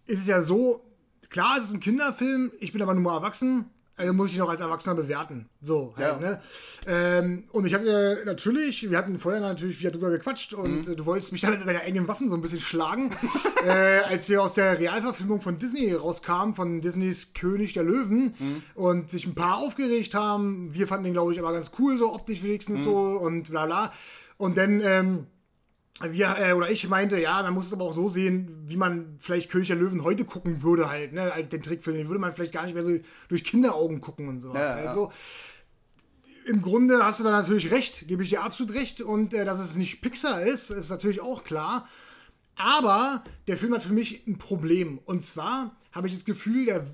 [0.06, 0.86] ist es ja so,
[1.30, 4.50] klar, es ist ein Kinderfilm, ich bin aber nur mal erwachsen also muss ich noch
[4.50, 5.50] als Erwachsener bewerten.
[5.60, 6.30] So, halt, ja.
[6.30, 6.42] ne?
[6.86, 10.96] Ähm, und ich hatte natürlich, wir hatten vorher natürlich wieder drüber gequatscht und mhm.
[10.96, 13.12] du wolltest mich dann mit deinen eigenen Waffen so ein bisschen schlagen.
[13.68, 18.64] äh, als wir aus der Realverfilmung von Disney rauskamen, von Disneys König der Löwen mhm.
[18.76, 20.74] und sich ein paar aufgeregt haben.
[20.76, 22.84] Wir fanden den, glaube ich, aber ganz cool, so optisch wenigstens mhm.
[22.84, 23.94] so und bla bla.
[24.38, 25.26] Und dann, ähm,
[26.02, 29.18] wir, äh, oder ich meinte, ja, man muss es aber auch so sehen, wie man
[29.20, 32.34] vielleicht König der Löwen heute gucken würde halt, ne, also den Trickfilm, den würde man
[32.34, 32.98] vielleicht gar nicht mehr so
[33.30, 34.62] durch Kinderaugen gucken und sowas.
[34.62, 34.86] Ja, halt.
[34.86, 34.94] ja.
[34.94, 35.12] so.
[36.46, 39.60] Im Grunde hast du da natürlich recht, gebe ich dir absolut recht und äh, dass
[39.60, 41.88] es nicht Pixar ist, ist natürlich auch klar.
[42.56, 45.00] Aber der Film hat für mich ein Problem.
[45.06, 46.86] Und zwar habe ich das Gefühl, der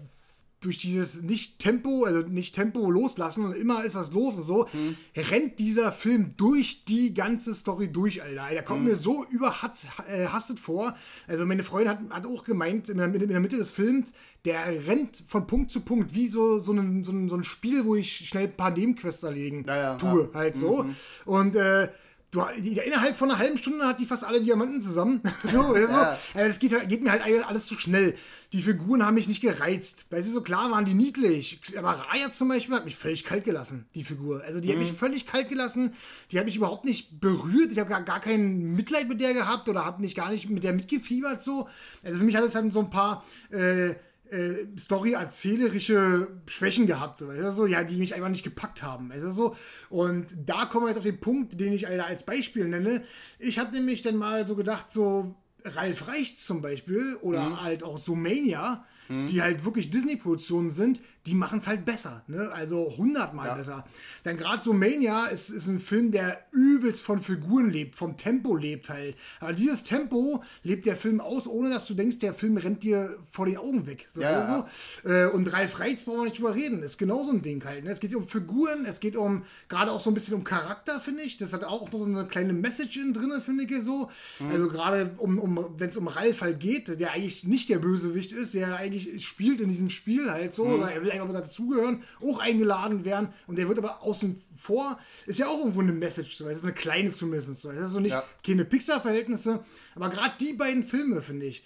[0.63, 4.67] durch dieses nicht Tempo, also nicht Tempo loslassen und immer ist was los und so,
[4.69, 4.95] hm.
[5.15, 8.47] rennt dieser Film durch die ganze Story durch, Alter.
[8.51, 8.87] Der kommt hm.
[8.87, 10.95] mir so überhastet vor.
[11.27, 14.13] Also meine Freundin hat, hat auch gemeint, in der, in der, Mitte des Films,
[14.45, 17.85] der rennt von Punkt zu Punkt, wie so, so, ein, so, ein, so ein Spiel,
[17.85, 20.39] wo ich schnell ein paar Nebenquests erlegen ja, tue, ja.
[20.39, 20.83] halt so.
[20.83, 20.95] Mhm.
[21.25, 21.89] Und äh,
[22.33, 25.21] Du, innerhalb von einer halben Stunde hat die fast alle Diamanten zusammen.
[25.43, 26.17] so, ja.
[26.33, 26.39] so.
[26.39, 28.15] Äh, das geht, geht, mir halt alles zu schnell.
[28.53, 30.05] Die Figuren haben mich nicht gereizt.
[30.09, 31.61] Weil sie so klar waren, die niedlich.
[31.77, 34.41] Aber Raya zum Beispiel hat mich völlig kalt gelassen, die Figur.
[34.43, 34.71] Also die mhm.
[34.73, 35.93] hat mich völlig kalt gelassen.
[36.31, 37.71] Die hat mich überhaupt nicht berührt.
[37.71, 40.63] Ich habe gar, gar kein Mitleid mit der gehabt oder habe mich gar nicht mit
[40.63, 41.67] der mitgefiebert so.
[42.03, 43.23] Also für mich hat es halt so ein paar.
[43.51, 43.93] Äh,
[44.29, 49.11] äh, Story-erzählerische Schwächen gehabt, so, also, ja, die mich einfach nicht gepackt haben.
[49.11, 49.55] Also so.
[49.89, 53.03] Und da kommen wir jetzt auf den Punkt, den ich als Beispiel nenne.
[53.39, 57.61] Ich habe nämlich dann mal so gedacht, so Ralf Reichts zum Beispiel oder mhm.
[57.61, 59.27] halt auch Sumania, mhm.
[59.27, 62.51] die halt wirklich Disney-Produktionen sind, die machen es halt besser, ne?
[62.51, 63.55] Also hundertmal Ja.
[63.55, 63.85] besser.
[64.25, 68.57] Denn gerade so Mania ist, ist ein Film, der übelst von Figuren lebt, vom Tempo
[68.57, 69.15] lebt halt.
[69.39, 73.17] Aber dieses Tempo lebt der Film aus, ohne dass du denkst, der Film rennt dir
[73.29, 74.05] vor den Augen weg.
[74.09, 76.83] So, Ja, also, äh, und Ralf Reitz brauchen wir nicht drüber reden.
[76.83, 77.85] Ist genau so ein Ding halt.
[77.85, 77.91] Ne?
[77.91, 81.21] Es geht um Figuren, es geht um gerade auch so ein bisschen um Charakter, finde
[81.23, 81.37] ich.
[81.37, 84.09] Das hat auch noch so eine kleine Message in drin, finde ich so.
[84.39, 84.49] Mhm.
[84.51, 88.33] Also gerade um, um wenn es um Ralf halt geht, der eigentlich nicht der Bösewicht
[88.33, 90.81] ist, der eigentlich spielt in diesem Spiel halt so, Mhm.
[90.83, 95.47] er will mal dazugehören, auch eingeladen werden und der wird aber außen vor, ist ja
[95.47, 96.45] auch irgendwo eine Message, so.
[96.45, 97.61] das ist eine kleine zumindest.
[97.61, 97.71] So.
[97.71, 98.23] Das ist so nicht Ja.
[98.45, 99.63] keine Pixar-Verhältnisse,
[99.95, 101.63] aber gerade die beiden Filme, finde ich,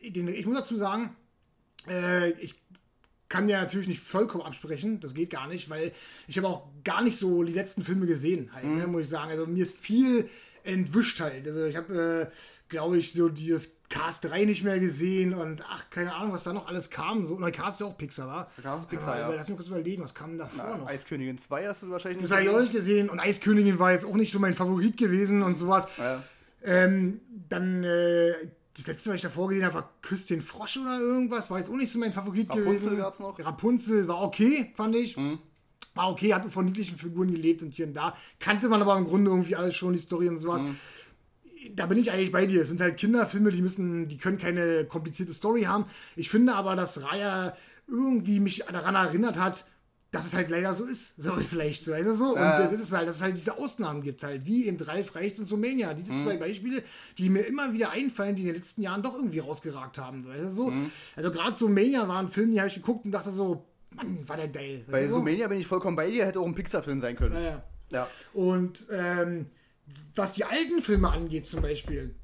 [0.00, 1.16] ich, ich muss dazu sagen,
[1.88, 2.54] äh, ich
[3.28, 5.92] kann ja natürlich nicht vollkommen absprechen, das geht gar nicht, weil
[6.28, 9.30] ich habe auch gar nicht so die letzten Filme gesehen, halt, ne, muss ich sagen.
[9.30, 10.28] Also mir ist viel
[10.64, 11.46] entwischt halt.
[11.46, 12.36] Also ich habe, äh,
[12.72, 16.54] glaube ich, so dieses Cast 3 nicht mehr gesehen und ach, keine Ahnung, was da
[16.54, 17.24] noch alles kam.
[17.26, 18.50] So, oder Cast ja auch Pixar war.
[18.62, 19.26] Cast ist Pixar, aber, ja.
[19.26, 20.88] aber Lass mich kurz überlegen, was kam davor noch?
[20.88, 24.06] Eiskönigin 2 hast du wahrscheinlich Das habe ich auch nicht gesehen und Eiskönigin war jetzt
[24.06, 25.86] auch nicht so mein Favorit gewesen und sowas.
[25.98, 26.22] Ja.
[26.64, 28.32] Ähm, dann, äh,
[28.74, 31.50] das letzte, was ich davor gesehen habe, war Küss den Frosch oder irgendwas.
[31.50, 32.96] War jetzt auch nicht so mein Favorit Rapunzel gewesen.
[32.96, 33.36] gab's noch.
[33.36, 33.44] Mhm.
[33.44, 35.16] Rapunzel war okay, fand ich.
[35.94, 38.16] War okay, hatte von niedlichen Figuren gelebt und hier und da.
[38.40, 40.62] Kannte man aber im Grunde irgendwie alles schon, die Story und sowas.
[40.62, 40.78] Mhm.
[41.74, 42.62] Da bin ich eigentlich bei dir.
[42.62, 45.84] Es sind halt Kinderfilme, die müssen, die können keine komplizierte Story haben.
[46.16, 47.56] Ich finde aber, dass Raya
[47.88, 49.66] irgendwie mich daran erinnert hat,
[50.10, 51.14] dass es halt leider so ist.
[51.16, 51.92] So vielleicht so.
[51.92, 52.32] Weißt du, so.
[52.32, 55.14] Und äh, das ist halt, dass es halt diese Ausnahmen gibt halt, wie in Ralf
[55.14, 55.94] Reichts und Sumania.
[55.94, 56.82] Diese zwei Beispiele,
[57.18, 60.22] die mir immer wieder einfallen, die in den letzten Jahren doch irgendwie rausgeragt haben.
[60.22, 60.72] So, weißt du, so.
[61.16, 64.36] Also gerade Sumania war ein Film, den habe ich geguckt und dachte so, Mann, war
[64.36, 64.84] der geil.
[64.90, 65.22] Bei du, so?
[65.22, 67.34] Bin ich vollkommen bei dir, hätte auch ein Pixar-Film sein können.
[67.34, 67.62] Ja, ja.
[67.92, 68.08] Ja.
[68.32, 69.46] Und ähm,
[70.14, 72.14] was die alten Filme angeht zum Beispiel,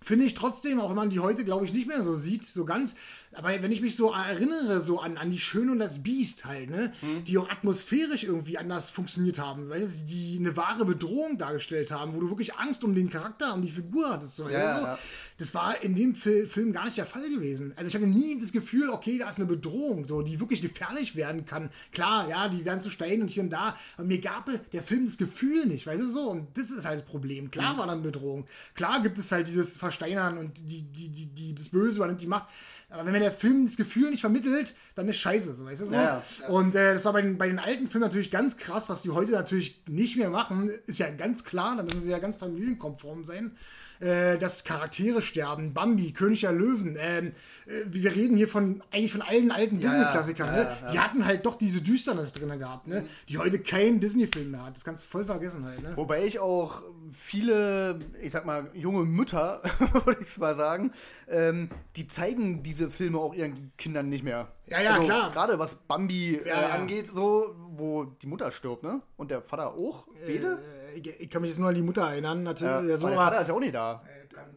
[0.00, 2.64] finde ich trotzdem, auch wenn man die heute, glaube ich, nicht mehr so sieht, so
[2.64, 2.96] ganz,
[3.34, 6.70] aber wenn ich mich so erinnere, so an, an die Schöne und das Biest halt,
[6.70, 7.24] ne, Mhm.
[7.24, 12.14] die auch atmosphärisch irgendwie anders funktioniert haben, weißt du, die eine wahre Bedrohung dargestellt haben,
[12.14, 14.36] wo du wirklich Angst um den Charakter und die Figur hattest.
[14.36, 14.84] So, Ja, du?
[14.84, 14.98] ja.
[15.38, 17.72] Das war in dem Fil Film gar nicht der Fall gewesen.
[17.76, 21.16] Also ich hatte nie das Gefühl, okay, da ist eine Bedrohung, so, die wirklich gefährlich
[21.16, 21.70] werden kann.
[21.90, 25.04] Klar, ja, die werden zu Steinen und hier und da, aber mir gab der Film
[25.06, 26.28] das Gefühl nicht, weißt du so?
[26.30, 27.44] Und das ist halt das Problem.
[27.46, 27.50] Mhm.
[27.50, 28.46] Klar war dann Bedrohung.
[28.74, 32.26] Klar gibt es halt dieses Versteinern und die, die, die, die das Böse übernimmt die
[32.26, 32.46] Macht.
[32.92, 35.86] Aber wenn mir der Film das Gefühl nicht vermittelt, dann ist scheiße, so, weißt du
[35.86, 35.94] so?
[35.94, 36.48] Ja, ja.
[36.48, 39.10] Und äh, das war bei den, bei den alten Filmen natürlich ganz krass, was die
[39.10, 43.24] heute natürlich nicht mehr machen, ist ja ganz klar, da müssen sie ja ganz familienkonform
[43.24, 43.56] sein,
[44.02, 45.72] äh, dass Charaktere sterben.
[45.72, 46.96] Bambi, König der Löwen.
[46.98, 47.32] Ähm,
[47.66, 50.48] äh, wir reden hier von eigentlich von allen alten Ja, Disney-Klassikern.
[50.48, 50.76] ja, ne?
[50.86, 50.92] ja.
[50.92, 53.04] Die hatten halt doch diese Düsternis drin gehabt, ne?
[53.28, 54.74] die heute kein Disney-Film mehr hat.
[54.74, 55.82] Das kannst du voll vergessen halt.
[55.82, 55.92] Ne?
[55.96, 59.62] Wobei ich auch viele, ich sag mal, junge Mütter,
[60.04, 60.90] würde ich mal sagen,
[61.28, 64.48] ähm, die zeigen diese Filme auch ihren Kindern nicht mehr.
[64.66, 65.30] Ja, ja, klar.
[65.30, 69.00] Gerade was Bambi äh, angeht, so, wo die Mutter stirbt, ne?
[69.16, 70.58] Und der Vater auch, beide?
[70.94, 72.70] Äh, ich, kann mich jetzt nur an die Mutter erinnern, natürlich.
[72.72, 74.02] ja, Ja, so, der Vater ist ja auch nicht da.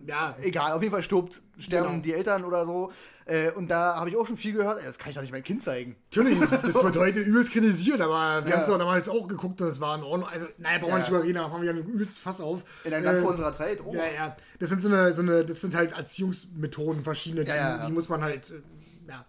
[0.07, 2.01] ja, Egal, auf jeden Fall stirbt, sterben Genau.
[2.01, 2.91] die Eltern oder so.
[3.25, 5.31] Äh, und da habe ich auch schon viel gehört, ey, das kann ich doch nicht
[5.31, 5.95] meinem Kind zeigen.
[6.15, 8.55] Natürlich, das, das wird heute übelst kritisiert, aber wir Ja.
[8.57, 10.29] haben es doch damals auch geguckt und es war in Ordnung.
[10.29, 12.63] Also, naja, brauchen wir nicht überreden, da haben wir ja ein übelst Fass auf.
[12.83, 13.81] In einem Land Äh, vor unserer Zeit.
[13.85, 13.93] Oh.
[13.93, 14.37] Ja, ja.
[14.59, 18.21] Das sind so eine, so eine, das sind halt Erziehungsmethoden, verschiedene, die, die muss man
[18.23, 18.61] halt, äh,
[19.09, 19.25] ja,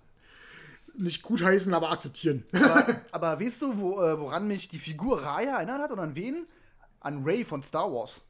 [0.99, 2.45] nicht gutheißen, aber akzeptieren.
[2.55, 6.14] Aber, aber weißt du, wo, äh, woran mich die Figur Raya erinnert hat und an
[6.14, 6.47] wen?
[7.07, 8.21] An Ray von Star Wars.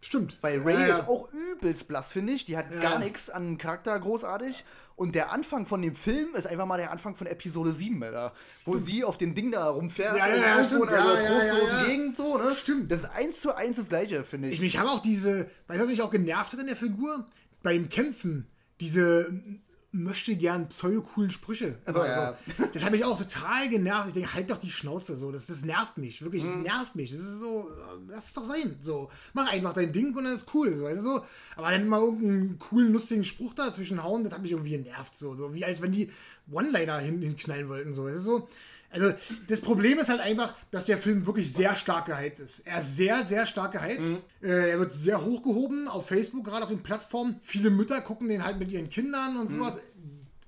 [0.00, 0.38] Stimmt.
[0.40, 0.94] Weil Ray ja, ja.
[0.98, 2.44] ist auch übelst blass, finde ich.
[2.44, 2.80] Die hat Ja.
[2.80, 4.64] gar nichts an Charakter großartig.
[4.94, 8.32] Und der Anfang von dem Film ist einfach mal der Anfang von Episode 7, Alter.
[8.64, 10.16] Wo sie auf dem Ding da rumfährt.
[10.16, 10.84] Ja, ja, ja, stimmt.
[10.84, 11.86] in einer trostlosen ja, ja.
[11.86, 12.54] Gegend, so, ne?
[12.56, 12.90] Stimmt.
[12.90, 14.54] Das ist eins zu eins das Gleiche, finde ich.
[14.54, 17.26] Ich, mich haben auch diese, weißt du, was mich auch genervt hat in der Figur?
[17.62, 18.48] Beim Kämpfen,
[18.80, 19.32] diese
[19.96, 21.78] möchte gern pseudo-coolen Sprüche.
[21.84, 22.38] Also, Also, ja.
[22.72, 24.08] Das hat mich auch total genervt.
[24.08, 25.32] Ich denke, halt doch die Schnauze so.
[25.32, 26.22] Das, das nervt mich.
[26.22, 26.48] Wirklich, Mhm.
[26.48, 27.10] das nervt mich.
[27.10, 27.70] Das ist so,
[28.08, 28.76] lass es doch sein.
[28.80, 30.72] So, mach einfach dein Ding und dann ist cool.
[30.76, 31.24] So, weißt du, so.
[31.56, 35.14] Aber dann mal irgendeinen coolen, lustigen Spruch dazwischen hauen, das hat mich irgendwie genervt.
[35.16, 36.10] So, so wie als wenn die
[36.50, 37.94] One-Liner hin, hinknallen wollten.
[37.94, 38.48] So, weißt du, so.
[38.96, 39.14] Also,
[39.48, 42.60] das Problem ist halt einfach, dass der Film wirklich sehr stark gehypt ist.
[42.60, 44.22] Er ist sehr, sehr stark gehypt.
[44.42, 47.40] Äh, er wird sehr hochgehoben auf Facebook, gerade auf den Plattformen.
[47.42, 49.78] Viele Mütter gucken den halt mit ihren Kindern und sowas.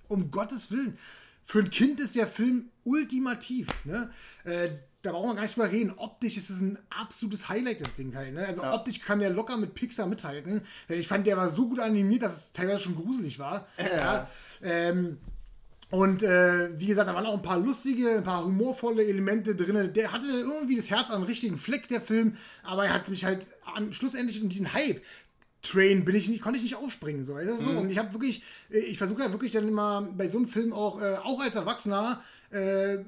[0.09, 0.97] Um Gottes Willen.
[1.45, 3.69] Für ein Kind ist der Film ultimativ.
[3.85, 4.11] Ne?
[4.45, 4.69] Äh,
[5.03, 5.93] da brauchen wir gar nicht drüber reden.
[5.97, 8.35] Optisch ist es ein absolutes Highlight, das Ding halt.
[8.35, 8.45] Ne?
[8.47, 10.63] Also optisch kann der locker mit Pixar mithalten.
[10.89, 13.67] Ich fand, der war so gut animiert, dass es teilweise schon gruselig war.
[13.79, 14.29] Ja.
[14.61, 15.19] Ähm,
[15.91, 19.93] und äh, wie gesagt, da waren auch ein paar lustige, ein paar humorvolle Elemente drin.
[19.95, 23.51] Der hatte irgendwie das Herz am richtigen Fleck, der Film, aber er hat mich halt
[23.75, 25.03] am schlussendlich in diesen Hype.
[25.63, 27.25] Train bin ich nicht, konnte ich nicht aufspringen.
[27.25, 27.71] So, du, so.
[27.71, 30.73] Und ich habe wirklich, äh, ich versuche ja wirklich dann immer bei so einem Film
[30.73, 32.99] auch, äh, auch als Erwachsener, äh,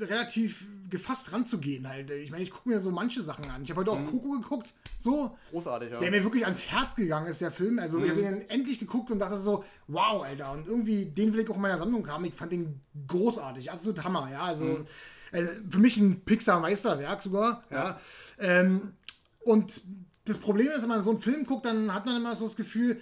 [0.00, 0.66] relativ
[0.96, 2.10] gefasst ranzugehen halt.
[2.10, 3.62] Ich meine, ich gucke mir so manche Sachen an.
[3.62, 5.36] Ich habe heute auch Coco geguckt, so.
[5.50, 5.98] Großartig, ja.
[5.98, 7.78] Der mir wirklich ans Herz gegangen ist, der Film.
[7.78, 10.52] Also, ich habe den endlich geguckt und dachte so, wow, Alter.
[10.52, 12.24] Und irgendwie, den will ich auch in meiner Sammlung haben.
[12.24, 14.42] Ich fand den großartig, absolut Hammer, ja.
[14.42, 14.84] Also,
[15.32, 18.00] also für mich ein Pixar-Meisterwerk sogar, ja.
[18.38, 18.92] Ähm,
[19.40, 19.82] und
[20.24, 22.56] das Problem ist, wenn man so einen Film guckt, dann hat man immer so das
[22.56, 23.00] Gefühl,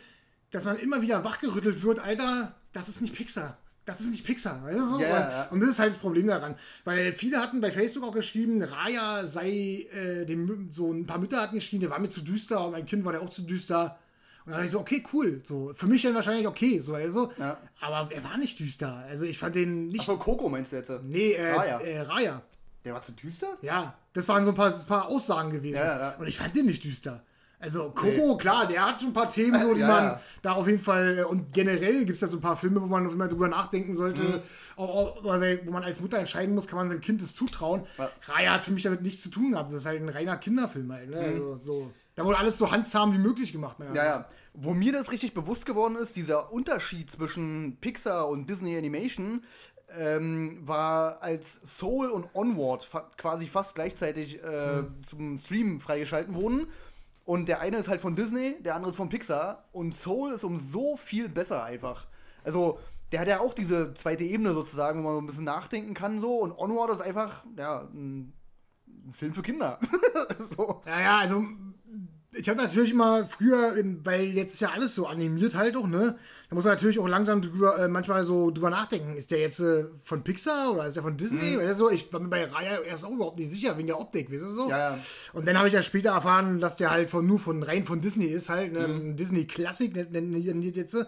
[0.50, 3.58] dass man immer wieder wachgerüttelt wird, Alter, das ist nicht Pixar.
[3.86, 5.00] Das ist nicht Pixar, weißt du so?
[5.00, 5.46] Ja.
[5.50, 6.54] Und das ist halt das Problem daran.
[6.84, 11.40] Weil viele hatten bei Facebook auch geschrieben, Raya sei, äh, dem, so ein paar Mütter
[11.40, 13.98] hatten geschrieben, der war mir zu düster und mein Kind war der auch zu düster.
[14.46, 15.42] Und dann dachte ich so, okay, cool.
[15.44, 17.30] So, für mich dann wahrscheinlich okay, so, also.
[17.38, 17.58] Ja.
[17.80, 19.04] Aber er war nicht düster.
[19.08, 20.00] Also ich fand den nicht.
[20.00, 20.90] Achso, Coco meinst du jetzt?
[21.02, 21.80] nee, äh, Raya.
[21.80, 22.42] Äh, Raya.
[22.84, 23.56] Der war zu düster?
[23.62, 25.76] Ja, das waren so ein paar, ein paar Aussagen gewesen.
[25.76, 26.16] Ja, ja.
[26.16, 27.22] Und ich fand den nicht düster.
[27.60, 30.20] Also Coco, klar, der hat schon ein paar Themen, so, die Ja, man ja.
[30.42, 32.86] da auf jeden Fall, äh, und generell gibt es ja so ein paar Filme, wo
[32.86, 34.40] man, man drüber nachdenken sollte, Mhm.
[34.76, 37.86] auch, auch, also, wo man als Mutter entscheiden muss, kann man seinem Kind das zutrauen.
[37.96, 38.10] Ja.
[38.26, 39.70] Raya hat für mich damit nichts zu tun gehabt.
[39.70, 41.08] Das ist halt ein reiner Kinderfilm halt.
[41.08, 41.16] Ne?
[41.16, 41.24] Mhm.
[41.24, 41.90] Also, so.
[42.16, 43.76] Da wurde alles so handzahm wie möglich gemacht.
[43.94, 44.28] Ja, ja.
[44.52, 49.42] Wo mir das richtig bewusst geworden ist, dieser Unterschied zwischen Pixar und Disney Animation,
[49.98, 56.66] ähm, war als Soul und Onward fa quasi fast gleichzeitig äh, zum Stream freigeschalten wurden.
[57.24, 59.64] Und der eine ist halt von Disney, der andere ist von Pixar.
[59.72, 62.06] Und Soul ist um so viel besser einfach.
[62.44, 62.78] Also,
[63.12, 66.20] der hat ja auch diese zweite Ebene sozusagen, wo man so ein bisschen nachdenken kann
[66.20, 66.40] so.
[66.40, 68.32] Und Onward ist einfach, ja, ein,
[69.10, 69.78] Film für Kinder.
[70.56, 70.82] so.
[70.86, 71.42] Ja, ja, also
[72.36, 76.16] ich habe natürlich immer früher, weil jetzt ist ja alles so animiert halt auch, ne?
[76.48, 79.16] Da muss man natürlich auch langsam drüber, äh, manchmal so drüber nachdenken.
[79.16, 81.56] Ist der jetzt äh, von Pixar oder ist der von Disney?
[81.58, 84.00] Weißt du, so, ich war mir bei Raya erst auch überhaupt nicht sicher, wegen der
[84.00, 84.68] Optik, weißt du so?
[84.68, 84.98] Ja, ja.
[85.32, 88.00] Und dann habe ich ja später erfahren, dass der halt von nur von rein von
[88.00, 88.84] Disney ist, halt, ne?
[88.84, 90.92] Ein Disney-Klassik, nennen die jetzt.
[90.92, 91.04] so.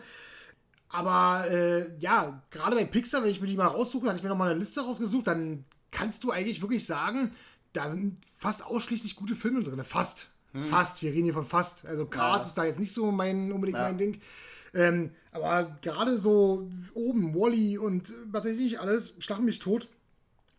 [0.88, 4.28] Aber äh, ja, gerade bei Pixar, wenn ich mir die mal raussuche, hatte ich mir
[4.28, 7.32] noch mal eine Liste rausgesucht, dann kannst du eigentlich wirklich sagen,
[7.72, 9.82] da sind fast ausschließlich gute Filme drin.
[9.84, 10.30] Fast.
[10.64, 11.02] Fast.
[11.02, 11.84] Wir reden hier von fast.
[11.86, 12.46] Also Cars Ja.
[12.46, 13.84] ist da jetzt nicht so mein, unbedingt Ja.
[13.84, 14.20] mein Ding.
[14.74, 19.88] Ähm, aber gerade so oben, Wally und was weiß ich alles, schlagen mich tot.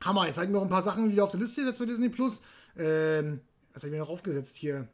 [0.02, 0.28] Hammer.
[0.28, 2.41] Jetzt habe ich noch ein paar Sachen wieder auf der Liste jetzt für Disney Plus.
[2.78, 3.41] Ähm,
[3.74, 4.88] was habe ich mir noch aufgesetzt hier?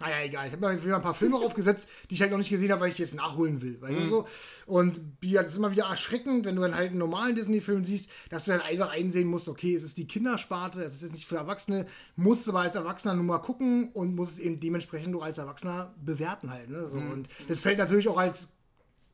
[0.00, 0.48] Ah ja, egal.
[0.48, 2.80] Ich habe mir wieder ein paar Filme aufgesetzt, die ich halt noch nicht gesehen habe,
[2.80, 3.80] weil ich die jetzt nachholen will.
[3.80, 4.28] Weißt du so?
[4.66, 8.10] Und ja, das ist immer wieder erschreckend, wenn du dann halt einen normalen Disney-Film siehst,
[8.28, 11.26] dass du dann einfach einsehen musst, okay, es ist die Kindersparte, es ist jetzt nicht
[11.26, 11.86] für Erwachsene,
[12.16, 15.94] musst aber als Erwachsener nur mal gucken und musst es eben dementsprechend auch als Erwachsener
[16.04, 16.70] bewerten halt.
[16.70, 16.88] Ne?
[16.88, 18.48] So, Und das fällt natürlich auch als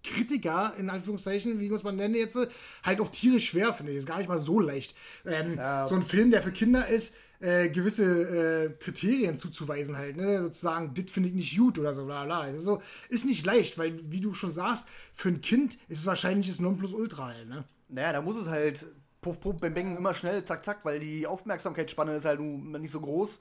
[0.03, 2.39] Kritiker, in Anführungszeichen, wie muss man nennen jetzt,
[2.83, 3.99] halt auch tierisch schwer, finde ich.
[3.99, 4.97] Ist gar nicht mal so leicht.
[5.26, 5.87] Ähm, Ja.
[5.87, 10.43] So ein Film, der für Kinder ist, äh, gewisse äh, Kriterien zuzuweisen halt, ne?
[10.43, 12.41] Sozusagen, dit finde ich nicht gut oder so, bla bla.
[12.41, 16.07] Also, so, ist nicht leicht, weil, wie du schon sagst, für ein Kind ist es
[16.07, 17.64] wahrscheinlich das Nonplusultra halt, ne?
[17.88, 18.86] Naja, da muss es halt
[19.20, 22.91] puff, puff, bang, bang, immer schnell, zack, zack, weil die Aufmerksamkeitsspanne ist halt nun nicht
[22.91, 23.41] so groß.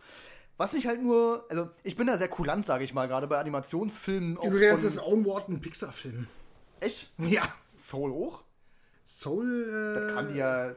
[0.58, 3.38] Was ich halt nur, also ich bin da sehr kulant, sage ich mal, gerade bei
[3.38, 4.38] Animationsfilmen.
[4.44, 6.28] Übrigens ist Onward ein Pixar-Film.
[6.82, 7.12] Echt?
[7.18, 7.44] Ja.
[7.78, 8.44] Soul auch?
[9.06, 10.74] Soul, äh, Kann die ja,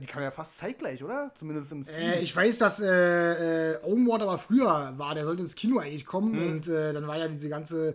[0.00, 1.30] die kam ja fast zeitgleich, oder?
[1.34, 2.12] Zumindest im Stream.
[2.12, 6.06] Äh, ich weiß, dass äh, äh, Onward aber früher war, der sollte ins Kino eigentlich
[6.06, 6.50] kommen Mhm.
[6.52, 7.94] und äh, dann war ja diese ganze,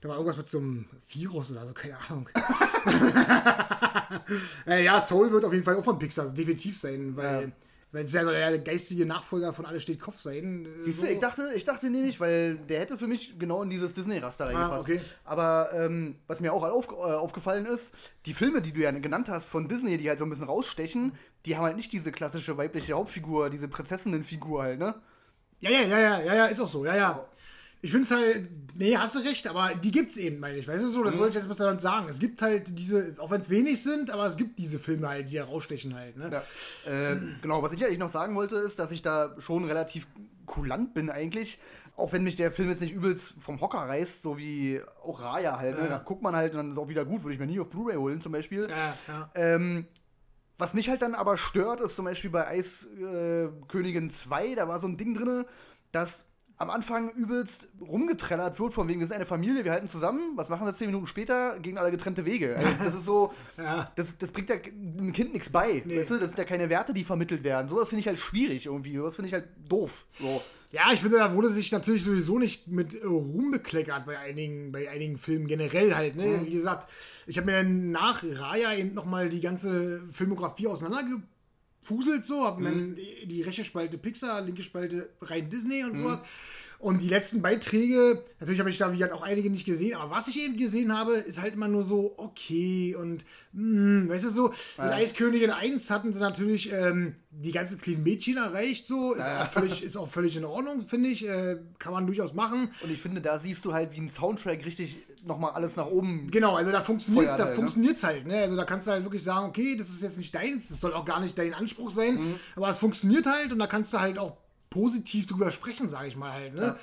[0.00, 2.28] da war irgendwas mit so einem Virus oder so, keine Ahnung.
[4.66, 7.48] äh, ja, Soul wird auf jeden Fall auch von Pixar definitiv sein, weil, Ja.
[7.96, 10.66] Weil es ja so der geistige Nachfolger von Alles steht Kopf sein.
[10.66, 11.06] äh, Siehst so.
[11.06, 14.46] du, ich dachte, ich dachte nämlich, weil der hätte für mich genau in dieses Disney-Raster
[14.46, 14.88] reingepasst.
[14.90, 15.00] Ah, okay.
[15.24, 17.94] Aber ähm, was mir auch halt auf, äh, aufgefallen ist,
[18.26, 21.12] die Filme, die du ja genannt hast von Disney, die halt so ein bisschen rausstechen,
[21.46, 24.94] die haben halt nicht diese klassische weibliche Hauptfigur, diese Prinzessinnenfigur halt, ne?
[25.60, 27.26] Ja, ja, ja, ja, ja, ja, ist auch so, ja, ja.
[27.86, 30.66] Ich finde es halt, nee, hast du recht, aber die gibt's eben, meine ich.
[30.66, 32.08] Weißt du so, das wollte ich jetzt mal damit sagen.
[32.08, 35.30] Es gibt halt diese, auch wenn es wenig sind, aber es gibt diese Filme halt,
[35.30, 36.30] die herausstechen halt, ne?
[36.32, 37.12] Ja.
[37.12, 40.08] Äh, genau, was ich eigentlich noch sagen wollte, ist, dass ich da schon relativ
[40.46, 41.60] kulant bin eigentlich.
[41.96, 45.58] Auch wenn mich der Film jetzt nicht übelst vom Hocker reißt, so wie auch Raya
[45.58, 45.76] halt.
[45.76, 45.84] Ne?
[45.84, 45.88] Ja.
[45.90, 47.68] Da guckt man halt und dann ist auch wieder gut, würde ich mir nie auf
[47.68, 48.68] Blu-ray holen zum Beispiel.
[48.68, 49.30] Ja.
[49.36, 49.86] Ähm,
[50.58, 54.66] was mich halt dann aber stört, ist zum Beispiel bei Eiskönigin äh, Königin 2, da
[54.66, 55.44] war so ein Ding drin,
[55.92, 56.24] dass
[56.58, 60.20] am Anfang übelst rumgetrellert wird, von wegen, wir sind eine Familie, wir halten zusammen.
[60.36, 61.58] Was machen sie zehn Minuten später?
[61.60, 62.56] Gehen alle getrennte Wege.
[62.56, 63.90] Also das ist so, Ja.
[63.94, 65.82] das, das bringt ja dem Kind nichts bei.
[65.84, 65.98] Nee.
[65.98, 66.18] Weißt du?
[66.18, 67.68] Das sind ja keine Werte, die vermittelt werden.
[67.68, 68.96] Sowas finde ich halt schwierig irgendwie.
[68.96, 70.06] Sowas finde ich halt doof.
[70.18, 70.42] So.
[70.72, 74.72] Ja, ich finde, da wurde sich natürlich sowieso nicht mit äh, Ruhm bekleckert bei einigen,
[74.72, 76.16] bei einigen Filmen generell halt.
[76.16, 76.40] Ne?
[76.44, 76.88] Wie gesagt,
[77.26, 80.66] ich habe mir nach Raya eben nochmal die ganze Filmografie
[81.86, 86.20] auseinandergefuselt, so, habe mir dann die rechte Spalte Pixar, linke Spalte rein Disney und sowas.
[86.78, 90.10] Und die letzten Beiträge, natürlich habe ich da wie gesagt auch einige nicht gesehen, aber
[90.10, 93.24] was ich eben gesehen habe, ist halt immer nur so okay und
[93.54, 94.90] mh, weißt du so, ja.
[94.90, 99.44] Eiskönigin 1 hatten sie natürlich ähm, die ganzen kleinen Mädchen erreicht, so, ist, ja.
[99.44, 102.70] auch, völlig, ist auch völlig in Ordnung, finde ich, äh, kann man durchaus machen.
[102.82, 106.30] Und ich finde, da siehst du halt wie ein Soundtrack richtig nochmal alles nach oben.
[106.30, 108.02] Genau, also da funktioniert es halt, ne?
[108.02, 108.38] halt, ne?
[108.42, 110.94] Also da kannst du halt wirklich sagen, okay, das ist jetzt nicht deins, das soll
[110.94, 112.40] auch gar nicht dein Anspruch sein, mhm.
[112.54, 114.36] aber es funktioniert halt und da kannst du halt auch
[114.70, 116.54] positiv drüber sprechen, sage ich mal halt.
[116.54, 116.62] Ne?
[116.62, 116.76] Ja.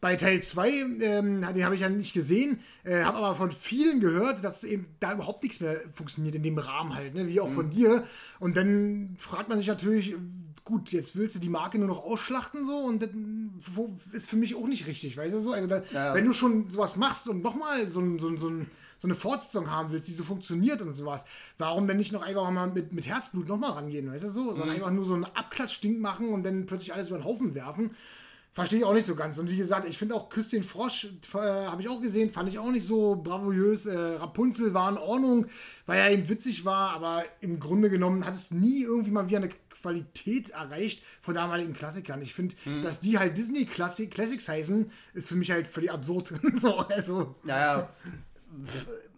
[0.00, 4.00] Bei Teil 2, ähm, den habe ich ja nicht gesehen, äh, habe aber von vielen
[4.00, 7.28] gehört, dass eben da überhaupt nichts mehr funktioniert in dem Rahmen halt, ne?
[7.28, 7.54] wie auch mhm.
[7.54, 8.04] von dir.
[8.38, 10.14] Und dann fragt man sich natürlich,
[10.70, 13.10] gut, jetzt willst du die Marke nur noch ausschlachten so und das
[14.12, 15.52] ist für mich auch nicht richtig, weißt du so?
[15.52, 16.14] Also da, ja.
[16.14, 18.50] wenn du schon sowas machst und nochmal so, so, so
[19.00, 21.24] so eine Fortsetzung haben willst, die so funktioniert und sowas,
[21.56, 24.52] warum denn nicht noch einfach mal mit, mit Herzblut nochmal rangehen, weißt du so?
[24.52, 24.74] Sondern mhm.
[24.74, 27.92] einfach nur so einen Abklatschding machen und dann plötzlich alles über den Haufen werfen.
[28.52, 29.38] Verstehe ich auch nicht so ganz.
[29.38, 32.48] Und wie gesagt, ich finde auch Küss den Frosch, äh, habe ich auch gesehen, fand
[32.48, 33.86] ich auch nicht so bravourös.
[33.86, 35.46] Äh, Rapunzel war in Ordnung,
[35.86, 39.38] weil er eben witzig war, aber im Grunde genommen hat es nie irgendwie mal wieder
[39.38, 39.50] eine
[39.80, 42.20] Qualität erreicht von damaligen Klassikern.
[42.22, 42.82] Ich finde, mhm.
[42.82, 46.32] dass die halt Disney Classic, Classics heißen, ist für mich halt völlig absurd.
[46.54, 47.34] so, also.
[47.44, 47.90] Naja,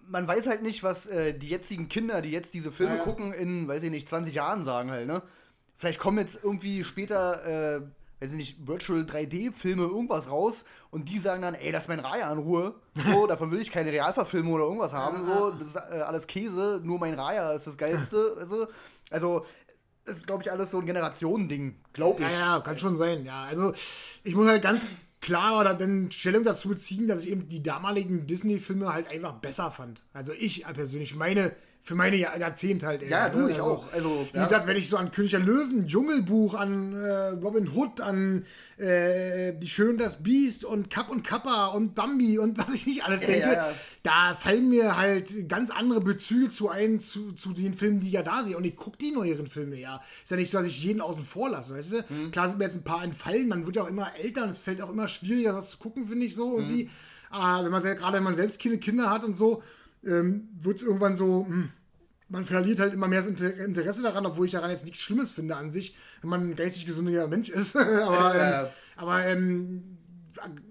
[0.09, 3.05] man weiß halt nicht, was äh, die jetzigen Kinder, die jetzt diese Filme ja, ja.
[3.05, 5.23] gucken, in, weiß ich nicht, 20 Jahren sagen halt, ne?
[5.77, 7.81] Vielleicht kommen jetzt irgendwie später, äh,
[8.21, 12.31] weiß ich nicht, Virtual 3D-Filme, irgendwas raus und die sagen dann, ey, lass mein Raya
[12.33, 12.75] in Ruhe.
[13.11, 15.27] So, davon will ich keine Realverfilmung oder irgendwas haben.
[15.27, 18.37] So, das ist äh, alles Käse, nur mein Raya ist das Geilste.
[18.39, 18.69] also,
[19.11, 19.45] also
[20.05, 22.31] ist, glaube ich, alles so ein Generationending, glaube ich.
[22.31, 23.45] Ja, ja, kann schon sein, ja.
[23.45, 23.73] Also,
[24.25, 24.87] ich muss halt ganz
[25.21, 29.71] klar oder dann Stellung dazu beziehen, dass ich eben die damaligen Disney-Filme halt einfach besser
[29.71, 30.03] fand.
[30.13, 33.03] Also ich persönlich, meine für meine Jahrzehnte halt.
[33.11, 33.51] Ja, du, ne?
[33.51, 33.93] ich also, auch.
[33.93, 34.45] Also, wie ja.
[34.45, 38.45] gesagt, wenn ich so an König der Löwen, Dschungelbuch, an äh, Robin Hood, an
[38.77, 43.05] äh, Die Schön das Biest und Kapp und Kappa und Bambi und was ich nicht
[43.05, 43.75] alles denke, ja, ja,
[44.05, 48.13] da fallen mir halt ganz andere Bezüge zu ein, zu, zu den Filmen, die ich
[48.13, 48.57] ja da sehe.
[48.57, 50.01] Und ich gucke die neueren Filme ja.
[50.23, 52.05] Ist ja nicht so, dass ich jeden außen vor lasse, weißt du?
[52.09, 52.31] Mhm.
[52.31, 54.59] Klar sind mir jetzt ein paar entfallen, man wird ja auch immer älter und es
[54.59, 56.85] fällt auch immer schwieriger, das zu gucken, finde ich so irgendwie.
[56.85, 56.91] Mhm.
[57.31, 59.63] Ah, wenn man gerade wenn man selbst keine Kinder hat und so,
[60.05, 61.69] ähm, wird es irgendwann so, mh, hm,
[62.29, 65.57] man verliert halt immer mehr das Interesse daran, obwohl ich daran jetzt nichts Schlimmes finde
[65.57, 67.77] an sich, wenn man ein geistig gesunder Mensch ist.
[67.77, 69.99] aber ähm, aber ähm,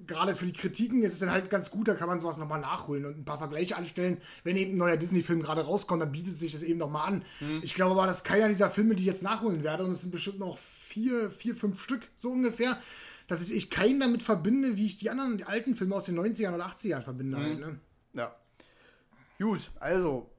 [0.07, 2.59] gerade für die Kritiken ist es dann halt ganz gut, da kann man sowas nochmal
[2.59, 4.17] nachholen und ein paar Vergleiche anstellen.
[4.43, 7.23] Wenn eben ein neuer Disney-Film gerade rauskommt, dann bietet sich das eben nochmal an.
[7.39, 7.59] Mhm.
[7.61, 10.11] Ich glaube aber, dass keiner dieser Filme, die ich jetzt nachholen werde, und es sind
[10.11, 12.79] bestimmt noch vier, vier, fünf Stück so ungefähr,
[13.27, 16.53] dass ich keinen damit verbinde, wie ich die anderen, die alten Filme aus den 90ern
[16.53, 17.37] oder 80ern verbinde.
[17.37, 17.43] Mhm.
[17.43, 17.79] Halt, ne?
[18.13, 18.35] Ja.
[19.41, 20.29] Gut, also,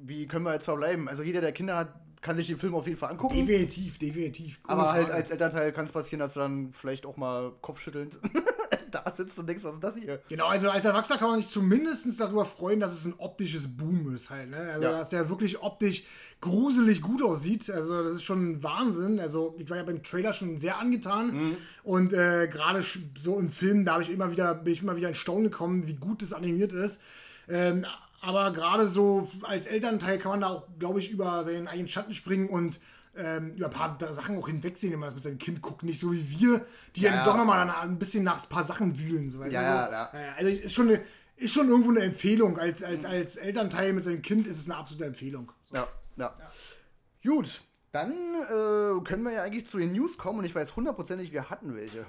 [0.00, 1.08] wie können wir jetzt verbleiben?
[1.08, 3.34] Also jeder, der Kinder hat, kann sich den Film auf jeden Fall angucken.
[3.34, 4.60] Definitiv, definitiv.
[4.64, 8.20] Aber halt als Elternteil kann es passieren, dass du dann vielleicht auch mal kopfschüttelnd
[8.92, 10.20] da sitzt und denkst, was ist das hier?
[10.28, 14.14] Genau, also als Erwachsener kann man sich zumindest darüber freuen, dass es ein optisches Boom
[14.14, 14.50] ist halt.
[14.50, 14.70] Ne?
[14.72, 14.92] Also ja.
[14.92, 16.04] dass der wirklich optisch
[16.40, 17.68] gruselig gut aussieht.
[17.70, 19.18] Also das ist schon Wahnsinn.
[19.18, 21.56] Also ich war ja beim Trailer schon sehr angetan mhm.
[21.82, 22.84] und äh, gerade
[23.18, 25.88] so im Film, da habe ich immer wieder, bin ich immer wieder in Staunen gekommen,
[25.88, 27.00] wie gut das animiert ist.
[27.48, 27.84] Ähm,
[28.22, 32.14] aber gerade so als Elternteil kann man da auch, glaube ich, über seinen eigenen Schatten
[32.14, 32.80] springen und
[33.16, 35.82] ähm, über ein paar Sachen auch hinwegsehen, wenn man das mit seinem Kind guckt.
[35.82, 36.64] Nicht so wie wir,
[36.94, 39.28] die ja, ja doch nochmal ein bisschen nach ein paar Sachen wühlen.
[39.28, 40.10] So, ja, ja, ja.
[40.36, 41.00] Also ist schon, eine,
[41.36, 42.58] ist schon irgendwo eine Empfehlung.
[42.58, 45.50] Als, als, als Elternteil mit seinem Kind ist es eine absolute Empfehlung.
[45.72, 46.34] Ja, ja.
[46.38, 47.30] ja.
[47.30, 51.32] Gut, dann äh, können wir ja eigentlich zu den News kommen und ich weiß hundertprozentig,
[51.32, 52.06] wir hatten welche.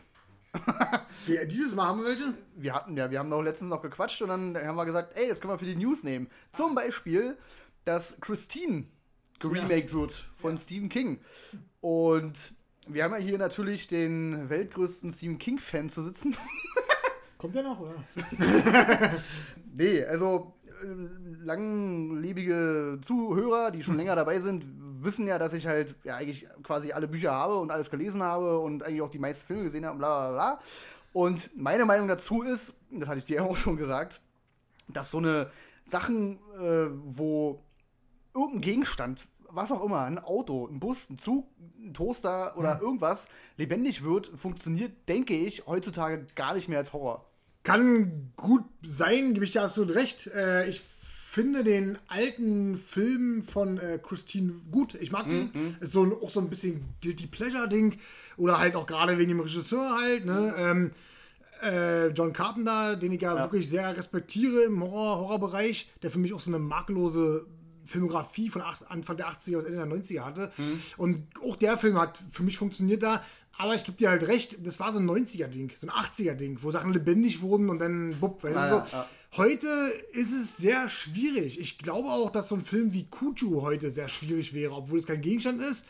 [1.26, 2.34] wir, dieses Mal haben wir welche?
[2.56, 5.28] Wir hatten ja, wir haben noch letztens noch gequatscht und dann haben wir gesagt, ey,
[5.28, 6.28] das können wir für die News nehmen.
[6.52, 7.38] Zum Beispiel,
[7.86, 8.86] dass Christine
[9.40, 10.00] geremaked ja.
[10.00, 10.58] wird von ja.
[10.58, 11.20] Stephen King.
[11.82, 12.54] Und
[12.88, 16.36] wir haben ja hier natürlich den weltgrößten Stephen King-Fan zu sitzen.
[17.38, 17.96] Kommt der noch, oder?
[19.74, 24.66] nee, also äh, langlebige Zuhörer, die schon länger dabei sind,
[25.04, 28.60] wissen ja, dass ich halt ja eigentlich quasi alle Bücher habe und alles gelesen habe
[28.60, 30.60] und eigentlich auch die meisten Filme gesehen habe, bla bla bla.
[31.14, 34.22] Und meine Meinung dazu ist, das hatte ich dir auch schon gesagt,
[34.88, 35.50] dass so eine
[35.84, 37.62] Sachen, äh, wo
[38.34, 41.48] irgendein Gegenstand, was auch immer, ein Auto, ein Bus, ein Zug,
[41.78, 43.28] ein Toaster oder irgendwas
[43.58, 47.30] lebendig wird, funktioniert, denke ich, heutzutage gar nicht mehr als Horror.
[47.62, 50.28] Kann gut sein, gebe ich dir absolut recht.
[50.28, 50.82] Äh, ich
[51.34, 54.94] finde den alten Film von äh, Christine gut.
[54.94, 55.50] Ich mag den.
[55.52, 55.76] Mhm.
[55.80, 57.98] Ist so ein, auch so ein bisschen Guilty Pleasure-Ding.
[58.38, 60.26] Oder halt auch gerade wegen dem Regisseur halt.
[60.26, 60.54] Ne?
[60.56, 60.92] Ähm,
[61.64, 66.20] äh, John Carpenter, den ich ja, ja, wirklich sehr respektiere im Horror Horrorbereich, der für
[66.20, 67.48] mich auch so eine makellose
[67.84, 70.52] Filmografie von acht, Anfang der 80er bis Ende der 90er hatte.
[70.58, 70.82] Mhm.
[70.98, 73.24] Und auch der Film hat für mich funktioniert da.
[73.58, 76.72] Aber ich gebe dir halt recht, das war so ein 90er-Ding, so ein 80er-Ding, wo
[76.72, 78.76] Sachen lebendig wurden und dann bupp, weißt du, so.
[78.76, 79.08] ja.
[79.36, 79.68] Heute
[80.12, 81.60] ist es sehr schwierig.
[81.60, 85.08] Ich glaube auch, dass so ein Film wie Kuju heute sehr schwierig wäre, obwohl es
[85.08, 85.86] kein Gegenstand ist.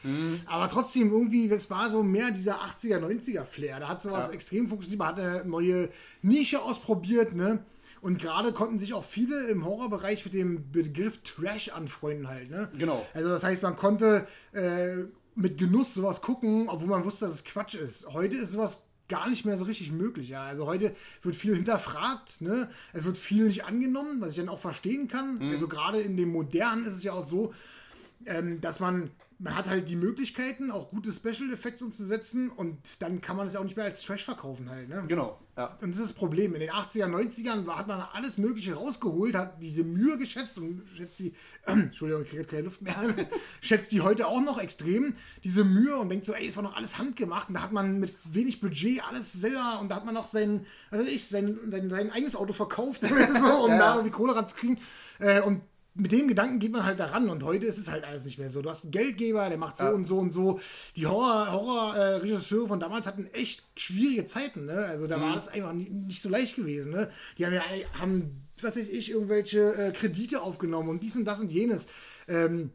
[0.45, 3.81] Aber trotzdem irgendwie, es war so mehr dieser 80er, 90er Flair.
[3.81, 4.31] Da hat sowas Ja.
[4.33, 5.89] extrem funktioniert, man hat eine neue
[6.21, 7.65] Nische ausprobiert, ne?
[7.99, 12.69] Und gerade konnten sich auch viele im Horrorbereich mit dem Begriff Trash anfreunden halt, ne?
[12.77, 13.05] Genau.
[13.13, 14.95] Also das heißt, man konnte äh,
[15.35, 18.07] mit Genuss sowas gucken, obwohl man wusste, dass es Quatsch ist.
[18.07, 20.29] Heute ist sowas gar nicht mehr so richtig möglich.
[20.29, 20.43] Ja.
[20.43, 22.69] Also heute wird viel hinterfragt, ne?
[22.93, 25.39] es wird viel nicht angenommen, was ich dann auch verstehen kann.
[25.51, 27.53] Also gerade in dem Modernen ist es ja auch so,
[28.25, 33.21] ähm, dass man, man hat halt die Möglichkeiten, auch gute Special Effects umzusetzen und dann
[33.21, 34.87] kann man es ja auch nicht mehr als Trash verkaufen halt.
[34.89, 35.03] Ne?
[35.07, 35.77] Genau, ja.
[35.81, 36.53] Und das ist das Problem.
[36.53, 40.83] In den 80er, 90ern war, hat man alles Mögliche rausgeholt, hat diese Mühe geschätzt und
[40.95, 41.33] schätzt die,
[41.65, 42.95] Entschuldigung, ich kriege keine Luft mehr,
[43.61, 46.75] schätzt die heute auch noch extrem, diese Mühe und denkt so, ey, es war noch
[46.75, 50.13] alles handgemacht und da hat man mit wenig Budget alles selber und da hat man
[50.13, 53.77] noch sein, weiß ich, sein, sein, sein eigenes Auto verkauft, so, um Ja.
[53.77, 54.77] da irgendwie Kohle ranzukriegen.
[55.19, 55.61] Äh, und
[55.95, 58.49] mit dem Gedanken geht man halt daran und heute ist es halt alles nicht mehr
[58.49, 58.61] so.
[58.61, 59.91] Du hast einen Geldgeber, der macht so Ja.
[59.91, 60.59] und so und so.
[60.95, 64.73] Die Horror- Horror-Regisseure von damals hatten echt schwierige Zeiten, ne?
[64.85, 67.09] Also da war das einfach nie- nicht so leicht gewesen, ne?
[67.37, 67.61] Die haben ja,
[67.99, 71.87] haben, was weiß ich, irgendwelche äh, Kredite aufgenommen und dies und das und jenes.
[72.27, 72.71] Ähm,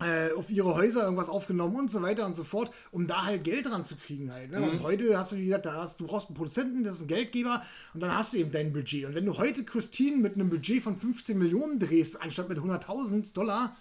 [0.00, 3.44] äh, auf ihre Häuser irgendwas aufgenommen und so weiter und so fort, um da halt
[3.44, 4.50] Geld dran zu kriegen halt.
[4.50, 4.60] Ne?
[4.60, 7.08] Und heute hast du, wie gesagt, da hast, du brauchst einen Produzenten, das ist ein
[7.08, 7.62] Geldgeber
[7.94, 9.06] und dann hast du eben dein Budget.
[9.06, 13.34] Und wenn du heute Christine mit einem Budget von 15 Millionen drehst, anstatt mit 100.000
[13.34, 13.76] Dollar,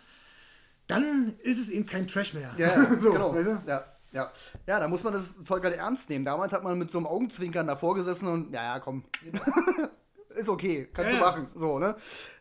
[0.88, 2.54] dann ist es eben kein Trash mehr.
[2.58, 3.34] Ja, ja so, genau.
[3.34, 3.62] weißt du?
[3.68, 4.32] ja, ja.
[4.68, 6.26] ja, da muss man das Zeug halt ernst nehmen.
[6.26, 9.04] Damals hat man mit so einem Augenzwinkern davor gesessen und, ja, ja, komm.
[10.36, 11.48] Ist okay, kannst Ja, du machen.
[11.56, 11.96] So, ne?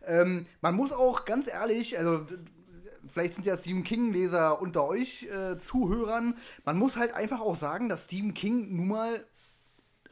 [0.07, 2.27] Ähm, man muss auch ganz ehrlich, also
[3.09, 7.89] vielleicht sind ja Stephen King-Leser unter euch äh, Zuhörern, man muss halt einfach auch sagen,
[7.89, 9.25] dass Stephen King nun mal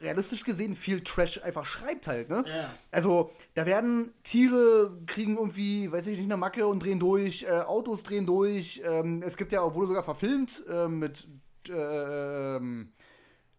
[0.01, 2.43] realistisch gesehen viel Trash einfach schreibt halt, ne?
[2.47, 2.69] Ja.
[2.91, 7.61] Also, da werden Tiere kriegen irgendwie, weiß ich nicht, eine Macke und drehen durch, äh,
[7.61, 8.81] Autos drehen durch.
[8.85, 11.27] Ähm, es gibt ja, obwohl sogar verfilmt äh, mit,
[11.69, 12.91] äh, ähm,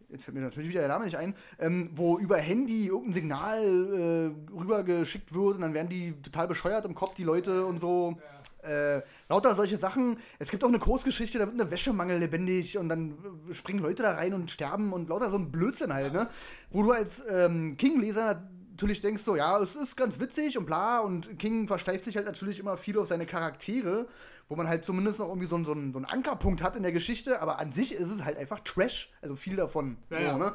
[0.08, 3.62] jetzt fällt mir natürlich wieder der Name nicht ein, ähm, wo über Handy irgendein Signal
[3.62, 8.16] äh, rübergeschickt wird und dann werden die total bescheuert im Kopf, die Leute und so.
[8.62, 10.16] Äh, lauter solche Sachen.
[10.38, 13.12] Es gibt auch eine Kurzgeschichte, da wird eine Wäschemangel lebendig und dann
[13.48, 16.28] äh, springen Leute da rein und sterben und lauter so ein Blödsinn halt, ne?
[16.70, 21.00] Wo du als ähm, King-Leser natürlich denkst so, ja, es ist ganz witzig und bla
[21.00, 24.06] und King versteift sich halt natürlich immer viel auf seine Charaktere,
[24.48, 26.82] wo man halt zumindest noch irgendwie so, einen- so, einen, so einen Ankerpunkt hat in
[26.82, 29.98] der Geschichte, aber an sich ist es halt einfach Trash, also viel davon.
[30.10, 30.38] Ja, so, ja.
[30.38, 30.52] Ne?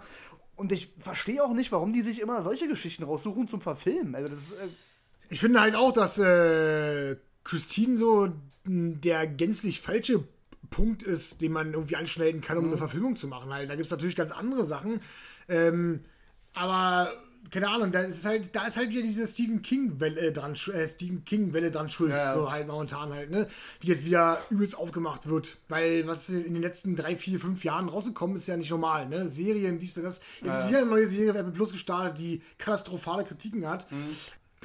[0.56, 4.16] Und ich verstehe auch nicht, warum die sich immer solche Geschichten raussuchen zum Verfilmen.
[4.16, 4.68] Also das ist, äh,
[5.30, 8.30] Ich finde halt auch, dass äh, Christine so
[8.66, 10.24] der gänzlich falsche
[10.70, 13.54] Punkt ist, den man irgendwie anschneiden kann, um eine Verfilmung zu machen.
[13.54, 15.02] Halt, da gibt es natürlich ganz andere Sachen.
[15.50, 16.04] Ähm,
[16.54, 17.12] aber
[17.54, 20.88] keine Ahnung, da ist halt, da ist halt wieder diese Stephen King Welle dran, äh,
[20.88, 22.34] Stephen King Welle dran schuld, Ja.
[22.34, 23.48] so halt momentan halt, ne,
[23.84, 27.90] die jetzt wieder übelst aufgemacht wird, weil was in den letzten drei, vier, fünf Jahren
[27.90, 31.30] rausgekommen ist, ja nicht normal, ne, Serien, dies, das, jetzt ist wieder eine neue Serie
[31.40, 33.86] Apple Plus gestartet, die katastrophale Kritiken hat.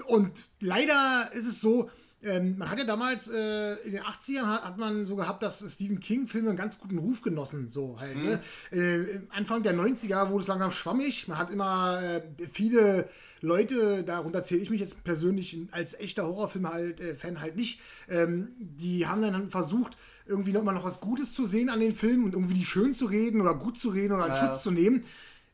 [0.07, 1.91] Und leider ist es so,
[2.23, 5.65] ähm, man hat ja damals äh, in den 80ern hat, hat man so gehabt, dass
[5.73, 8.17] Stephen King-Filme einen ganz guten Ruf genossen, so halt.
[8.17, 8.41] Ne?
[8.73, 11.29] Äh, Anfang der 90er wurde es langsam schwammig.
[11.29, 13.09] Man hat immer äh, viele
[13.41, 17.81] Leute, darunter zähle ich mich jetzt persönlich als echter Horrorfilm halt, äh, Fan halt nicht,
[18.09, 19.97] ähm, die haben dann versucht,
[20.27, 22.93] irgendwie noch mal noch was Gutes zu sehen an den Filmen und irgendwie die schön
[22.93, 24.49] zu reden oder gut zu reden oder in Ja.
[24.49, 25.05] Schutz zu nehmen.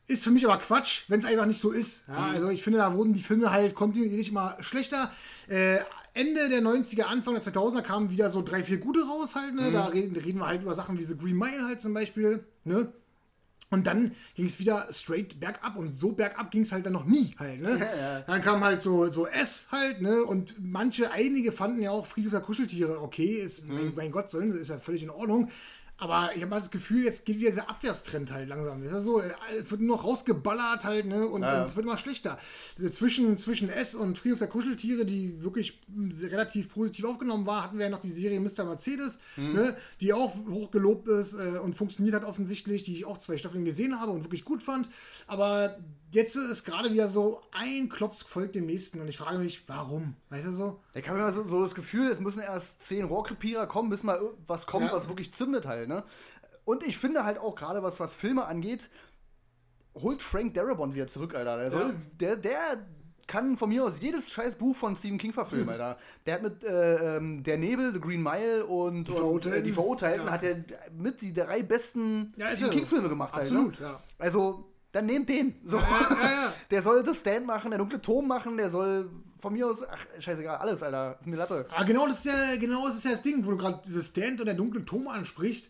[0.07, 2.03] Ist für mich aber Quatsch, wenn es einfach nicht so ist.
[2.07, 5.11] Ja, Also ich finde, da wurden die Filme halt kontinuierlich immer schlechter.
[5.47, 5.77] Äh,
[6.15, 9.53] Ende der 90er, Anfang der 2000er kamen wieder so drei, vier gute raus halt.
[9.53, 9.71] Ne?
[9.71, 12.43] Da reden, reden wir halt über Sachen wie The Green Mile halt zum Beispiel.
[12.63, 12.91] Ne?
[13.71, 17.05] Und dann ging es wieder straight bergab und so bergab ging es halt dann noch
[17.05, 18.23] nie halt, ne?
[18.27, 20.23] Dann kam halt so, so S halt, ne?
[20.23, 24.51] Und manche, einige fanden ja auch Friedhof der Kuscheltiere okay, ist, mein, mein Gott, sollen
[24.51, 25.49] sie, ist ja völlig in Ordnung.
[25.97, 28.83] Aber ich habe mal das Gefühl, jetzt geht wieder dieser Abwärtstrend halt langsam.
[28.83, 31.25] Ist ja so, äh, es wird nur noch rausgeballert halt, ne?
[31.25, 31.61] Und, Ja.
[31.61, 32.37] und es wird immer schlechter.
[32.91, 35.79] Zwischen, zwischen S und Friedhof der Kuscheltiere, die wirklich
[36.21, 38.65] relativ positiv aufgenommen war, hatten wir ja noch die Serie Mr.
[38.65, 39.77] Mercedes, ne?
[40.01, 43.97] Die auch hochgelobt ist äh, und funktioniert hat offensichtlich, die ich auch zwei Staffeln gesehen
[43.99, 44.89] habe und wirklich gut fand.
[45.27, 45.77] Aber
[46.15, 50.15] jetzt ist gerade wieder so, ein Klops folgt dem nächsten und ich frage mich, warum?
[50.29, 50.79] Weißt du so?
[50.93, 54.19] Ich habe immer so, so das Gefühl, es müssen erst zehn Rohrkrepierer kommen, bis mal
[54.47, 54.93] was kommt, Ja.
[54.93, 56.03] was wirklich zündet halt, ne?
[56.63, 58.89] Und ich finde halt auch gerade, was, was Filme angeht,
[60.01, 61.57] holt Frank Darabont wieder zurück, Alter.
[61.57, 61.95] Der, soll, Ja.
[62.19, 62.87] der, der
[63.27, 65.97] kann von mir aus jedes scheiß Buch von Stephen King verfilmen, Alter.
[66.25, 69.63] Der hat mit äh, ähm, Der Nebel, The Green Mile und Die Verurteilten, und, äh,
[69.63, 70.31] die Verurteilten ja.
[70.31, 72.71] hat er mit die drei besten Ja, Stephen.
[72.71, 73.35] King-Filme gemacht.
[73.35, 73.87] Absolut, halt, ne?
[73.87, 73.99] ja.
[74.19, 75.55] Also, dann nehmt den.
[75.65, 75.77] So.
[75.77, 75.83] ja,
[76.21, 76.53] ja.
[76.71, 80.05] Der soll The Stand machen, der dunkle Turm machen, der soll von mir aus, ach,
[80.19, 81.17] scheißegal, alles, Alter.
[81.19, 81.67] Ist mir Latte.
[81.69, 84.07] Ah, genau, das ist ja, genau das ist ja das Ding, wo du gerade dieses
[84.07, 85.69] Stand und der dunkle Turm ansprichst.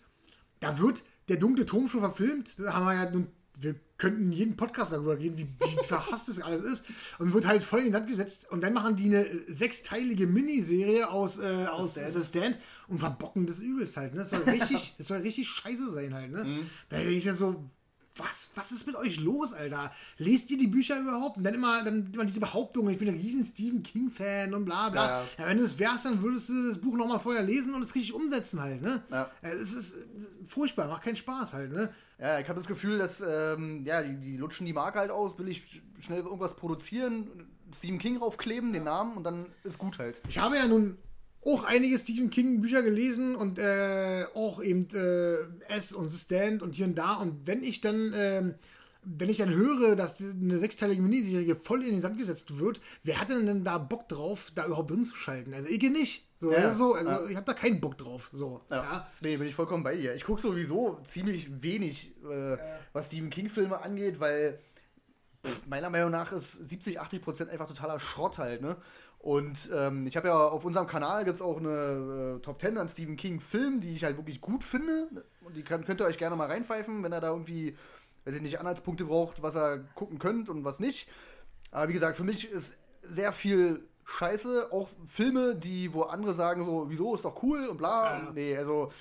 [0.59, 2.57] Da wird der dunkle Turm schon verfilmt.
[2.59, 3.28] Da haben wir ja nun,
[3.59, 6.86] wir könnten jeden Podcast darüber reden, wie, wie verhasst das alles ist.
[7.17, 8.47] Und wird halt voll in den Sand gesetzt.
[8.51, 12.11] Und dann machen die eine sechsteilige Miniserie aus, äh, aus Stand.
[12.11, 14.13] The Stand und verbocken das übelst halt.
[14.13, 14.19] Ne?
[14.19, 16.32] Das soll richtig, das soll richtig scheiße sein halt.
[16.32, 16.43] Ne?
[16.43, 16.69] Mhm.
[16.89, 17.69] Da denke ich mir so,
[18.18, 19.91] was, was ist mit euch los, Alter?
[20.18, 21.38] Lest ihr die Bücher überhaupt?
[21.38, 24.89] Und dann immer, dann immer diese Behauptungen, ich bin ein riesen Stephen King-Fan und bla
[24.89, 25.05] bla.
[25.22, 27.82] Ja, Ja, wenn du es wärst, dann würdest du das Buch nochmal vorher lesen und
[27.82, 29.03] es richtig umsetzen halt, ne?
[29.11, 29.30] Ja.
[29.41, 29.97] Es ist, es ist
[30.49, 31.93] furchtbar, macht keinen Spaß halt, ne?
[32.18, 35.36] Ja, ich habe das Gefühl, dass ähm, ja, die, die lutschen die Marke halt aus,
[35.36, 37.28] billig sch- schnell irgendwas produzieren,
[37.76, 40.22] Stephen King raufkleben, den Namen und dann ist gut halt.
[40.30, 40.97] Ich habe ja nun
[41.46, 46.62] auch einige Stephen King Bücher gelesen und äh, auch eben äh, S und The Stand
[46.62, 47.14] und hier und da.
[47.16, 48.56] Und wenn ich dann, ähm,
[49.04, 53.22] wenn ich dann höre, dass eine sechsteilige Miniserie voll in den Sand gesetzt wird, wer
[53.22, 55.54] hat denn, denn da Bock drauf, da überhaupt drin zu schalten?
[55.54, 56.26] Also ich nicht.
[56.38, 57.26] So, Ja, also, also ja.
[57.30, 58.30] ich habe da keinen Bock drauf.
[58.34, 58.78] So, Ja.
[58.78, 59.08] ja.
[59.22, 60.16] Nee, bin ich vollkommen bei dir.
[60.16, 62.58] Ich gucke sowieso ziemlich wenig, äh,
[62.91, 64.58] was Stephen King-Filme angeht, weil
[65.46, 68.76] pff, meiner Meinung nach ist 70, 80 Prozent einfach totaler Schrott halt, ne?
[69.26, 72.78] Und ähm, ich habe ja auf unserem Kanal gibt es auch eine äh, Top 10
[72.78, 75.07] an Stephen King-Filmen, die ich halt wirklich gut finde.
[75.41, 77.76] Und die kann, könnt ihr euch gerne mal reinpfeifen, wenn ihr da irgendwie,
[78.26, 81.09] weiß ich nicht, Anhaltspunkte braucht, was ihr gucken könnt und was nicht.
[81.71, 84.71] Aber wie gesagt, für mich ist sehr viel Scheiße.
[84.71, 88.26] Auch Filme, die, wo andere sagen, so, wieso, ist doch cool und bla.
[88.26, 88.32] Ja.
[88.32, 88.91] Nee, also,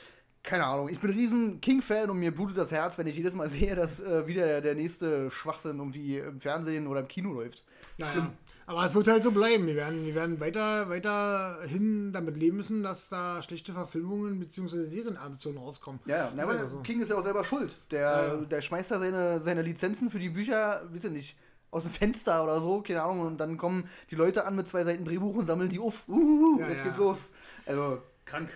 [0.43, 0.89] keine Ahnung.
[0.89, 3.75] Ich bin ein riesen King-Fan und mir blutet das Herz, wenn ich jedes Mal sehe,
[3.75, 7.67] dass äh, wieder der, der nächste Schwachsinn irgendwie im Fernsehen oder im Kino läuft.
[7.99, 8.33] Naja.
[8.67, 9.67] Aber es wird halt so bleiben.
[9.67, 14.85] Wir werden, wir werden weiter, weiterhin damit leben müssen, dass da schlechte Verfilmungen bzw.
[14.85, 16.01] Serienadaptionen rauskommen.
[16.07, 16.79] Ja, Na, aber so.
[16.81, 17.81] King ist ja auch selber schuld.
[17.91, 18.37] Der, Ja.
[18.37, 21.37] der schmeißt da seine, seine Lizenzen für die Bücher, wisst ihr nicht,
[21.71, 23.21] aus dem Fenster oder so, keine Ahnung.
[23.27, 26.09] Und dann kommen die Leute an mit zwei Seiten Drehbuch und sammeln die auf.
[26.09, 26.85] Uh, Ja, jetzt ja.
[26.87, 27.33] geht's los.
[27.67, 28.49] Also, krank.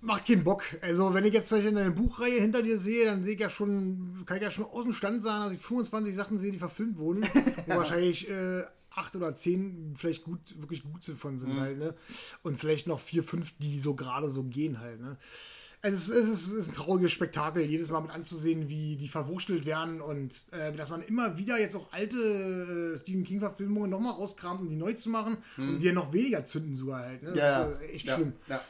[0.00, 0.62] Macht keinen Bock.
[0.82, 3.48] Also, wenn ich jetzt zum Beispiel eine Buchreihe hinter dir sehe, dann sehe ich ja
[3.48, 6.58] schon, kann ich ja schon aus dem Stand sagen, dass ich 25 Sachen sehe, die
[6.58, 7.22] verfilmt wurden.
[7.66, 8.64] wo wahrscheinlich äh,
[8.94, 11.94] acht oder zehn vielleicht gut, wirklich gut von sind halt, ne?
[12.42, 15.16] Und vielleicht noch vier, fünf, die so gerade so gehen halt, ne?
[15.82, 19.66] Also es ist, es ist, ein trauriges Spektakel, jedes Mal mit anzusehen, wie die verwurschtelt
[19.66, 24.62] werden und äh, dass man immer wieder jetzt auch alte äh, Stephen King-Verfilmungen nochmal rauskramt,
[24.62, 27.22] um die neu zu machen und die ja noch weniger zünden sogar halt.
[27.22, 27.34] Ne?
[27.36, 28.32] Ja, Das ist äh, echt ja, schlimm.
[28.46, 28.62] Ja.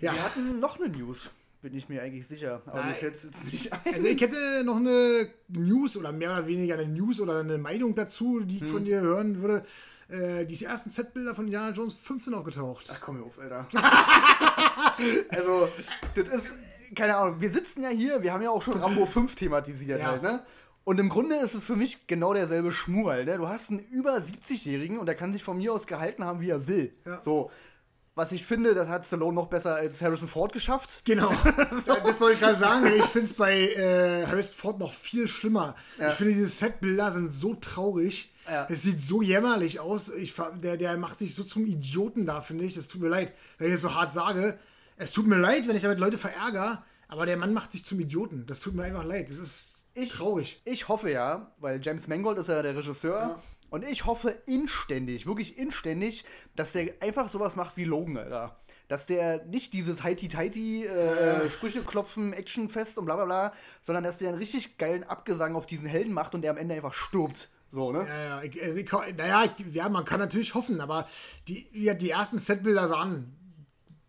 [0.00, 0.12] Ja.
[0.12, 2.62] Wir hatten noch eine News, bin ich mir eigentlich sicher.
[2.66, 2.94] Aber mir Nein.
[2.94, 3.94] fällt es jetzt nicht ein.
[3.94, 7.94] Also ich hätte noch eine News oder mehr oder weniger eine News oder eine Meinung
[7.94, 8.68] dazu, die ich Hm.
[8.72, 9.64] von dir hören würde.
[10.08, 12.86] Äh, die ersten Z-Bilder von Indiana Jones 15 aufgetaucht.
[12.90, 13.68] Ach komm mir auf, Alter.
[15.30, 15.68] also,
[16.14, 16.54] das ist,
[16.94, 20.12] keine Ahnung, wir sitzen ja hier, wir haben ja auch schon Rambo 5 thematisiert Ja.
[20.12, 20.42] halt, ne?
[20.84, 23.36] Und im Grunde ist es für mich genau derselbe Schmuh halt, ne?
[23.36, 26.48] Du hast einen über 70-Jährigen und der kann sich von mir aus gehalten haben, wie
[26.50, 26.94] er will.
[27.04, 27.20] Ja.
[27.20, 27.50] So.
[28.18, 31.02] Was ich finde, das hat Stallone noch besser als Harrison Ford geschafft.
[31.04, 31.30] Genau,
[32.04, 32.92] das wollte ich gerade sagen.
[32.96, 35.76] Ich finde es bei äh, Harrison Ford noch viel schlimmer.
[36.00, 36.10] Ja.
[36.10, 38.34] Ich finde, diese Set-Bilder sind so traurig.
[38.50, 38.66] Ja.
[38.68, 40.08] Es sieht so jämmerlich aus.
[40.08, 42.74] Ich, der, der macht sich so zum Idioten da, finde ich.
[42.74, 44.58] Das tut mir leid, wenn ich das so hart sage.
[44.96, 48.00] Es tut mir leid, wenn ich damit Leute verärgere, aber der Mann macht sich zum
[48.00, 48.46] Idioten.
[48.46, 49.30] Das tut mir einfach leid.
[49.30, 50.60] Das ist Ich, traurig.
[50.64, 53.40] Ich hoffe ja, weil James Mangold ist ja der Regisseur.
[53.70, 56.24] Und ich hoffe inständig, wirklich inständig,
[56.56, 58.58] dass der einfach sowas macht wie Logan, Alter.
[58.88, 63.52] Dass der nicht dieses Heiti-Teiti, äh, Sprüche klopfen, Actionfest und bla bla bla,
[63.82, 66.74] sondern dass der einen richtig geilen Abgesang auf diesen Helden macht und der am Ende
[66.74, 67.50] einfach stirbt.
[67.68, 68.06] So, ne?
[68.08, 71.06] Ja, ja, ich, also ich, naja, ja, man kann natürlich hoffen, aber
[71.48, 73.37] die, ja, die ersten Setbilder sahen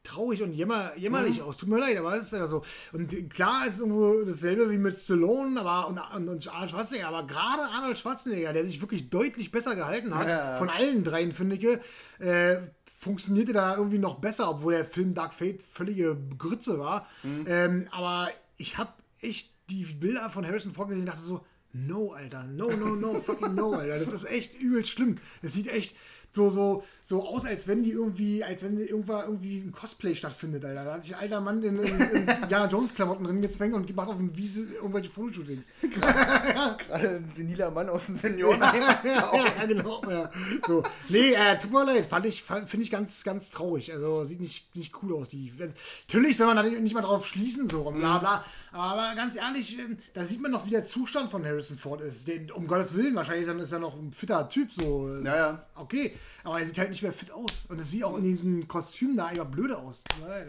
[0.04, 1.58] traurig und jämmer, jämmerlich aus.
[1.58, 2.64] Tut mir leid, aber es ist ja so.
[2.94, 7.28] Und klar ist irgendwo dasselbe wie mit Stallone aber, und, und, und Arnold Schwarzenegger, aber
[7.28, 10.58] gerade Arnold Schwarzenegger, der sich wirklich deutlich besser gehalten hat, Ja, ja.
[10.58, 11.80] von allen dreien, finde ich,
[12.26, 12.60] äh,
[13.00, 17.08] funktionierte da irgendwie noch besser, obwohl der Film Dark Fate völlige Grütze war.
[17.46, 18.92] Ähm, aber ich habe
[19.22, 23.14] echt die Bilder von Harrison Ford gesehen und dachte so, no, Alter, no, no, no,
[23.14, 24.00] fucking no, Alter.
[24.00, 25.16] Das ist echt übel schlimm.
[25.42, 25.96] Das sieht echt,
[26.32, 30.64] so, so, so aus, als wenn die irgendwie, als wenn irgendwann irgendwie ein Cosplay stattfindet,
[30.64, 30.84] Alter.
[30.84, 33.96] Da hat sich ein alter Mann in, in, in Indiana Jones Klamotten drin gezwängt und
[33.96, 35.72] macht auf dem Wiese irgendwelche Fotoshootings.
[35.82, 38.84] Gerade ein seniler Mann aus dem Seniorenheim.
[39.04, 40.04] ja, ja, genau.
[40.08, 40.30] Ja.
[40.68, 40.84] So.
[41.08, 43.92] Nee, äh, tut mir leid, fand ich, finde ich ganz, ganz traurig.
[43.92, 45.30] Also sieht nicht, nicht cool aus.
[45.30, 45.74] Die, also,
[46.08, 48.46] natürlich soll man da nicht mal drauf schließen, so und bla bla.
[48.72, 52.28] Aber ganz ehrlich, ähm, da sieht man noch, wie der Zustand von Harrison Ford ist.
[52.28, 55.10] Den, um Gottes Willen, wahrscheinlich ist er noch ein fitter Typ, so.
[55.24, 55.64] Ja, ja.
[55.74, 57.66] Okay, aber er sieht halt nicht mehr fit aus.
[57.68, 60.04] Und es sieht auch in diesem Kostüm da einfach blöde aus.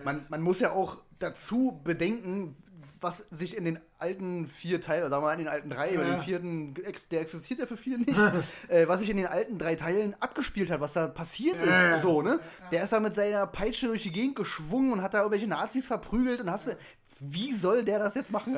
[0.05, 2.57] Man, man muss ja auch dazu bedenken,
[3.01, 6.01] was sich in den alten vier Teilen, oder mal in den alten drei, ja.
[6.01, 6.75] oder den vierten,
[7.11, 8.19] der existiert ja für viele nicht,
[8.69, 11.95] äh, was sich in den alten drei Teilen abgespielt hat, was da passiert ja.
[11.95, 12.41] ist, so, ne?
[12.73, 15.87] Der ist da mit seiner Peitsche durch die Gegend geschwungen und hat da irgendwelche Nazis
[15.87, 16.77] verprügelt und hast du,
[17.21, 18.57] wie soll der das jetzt machen?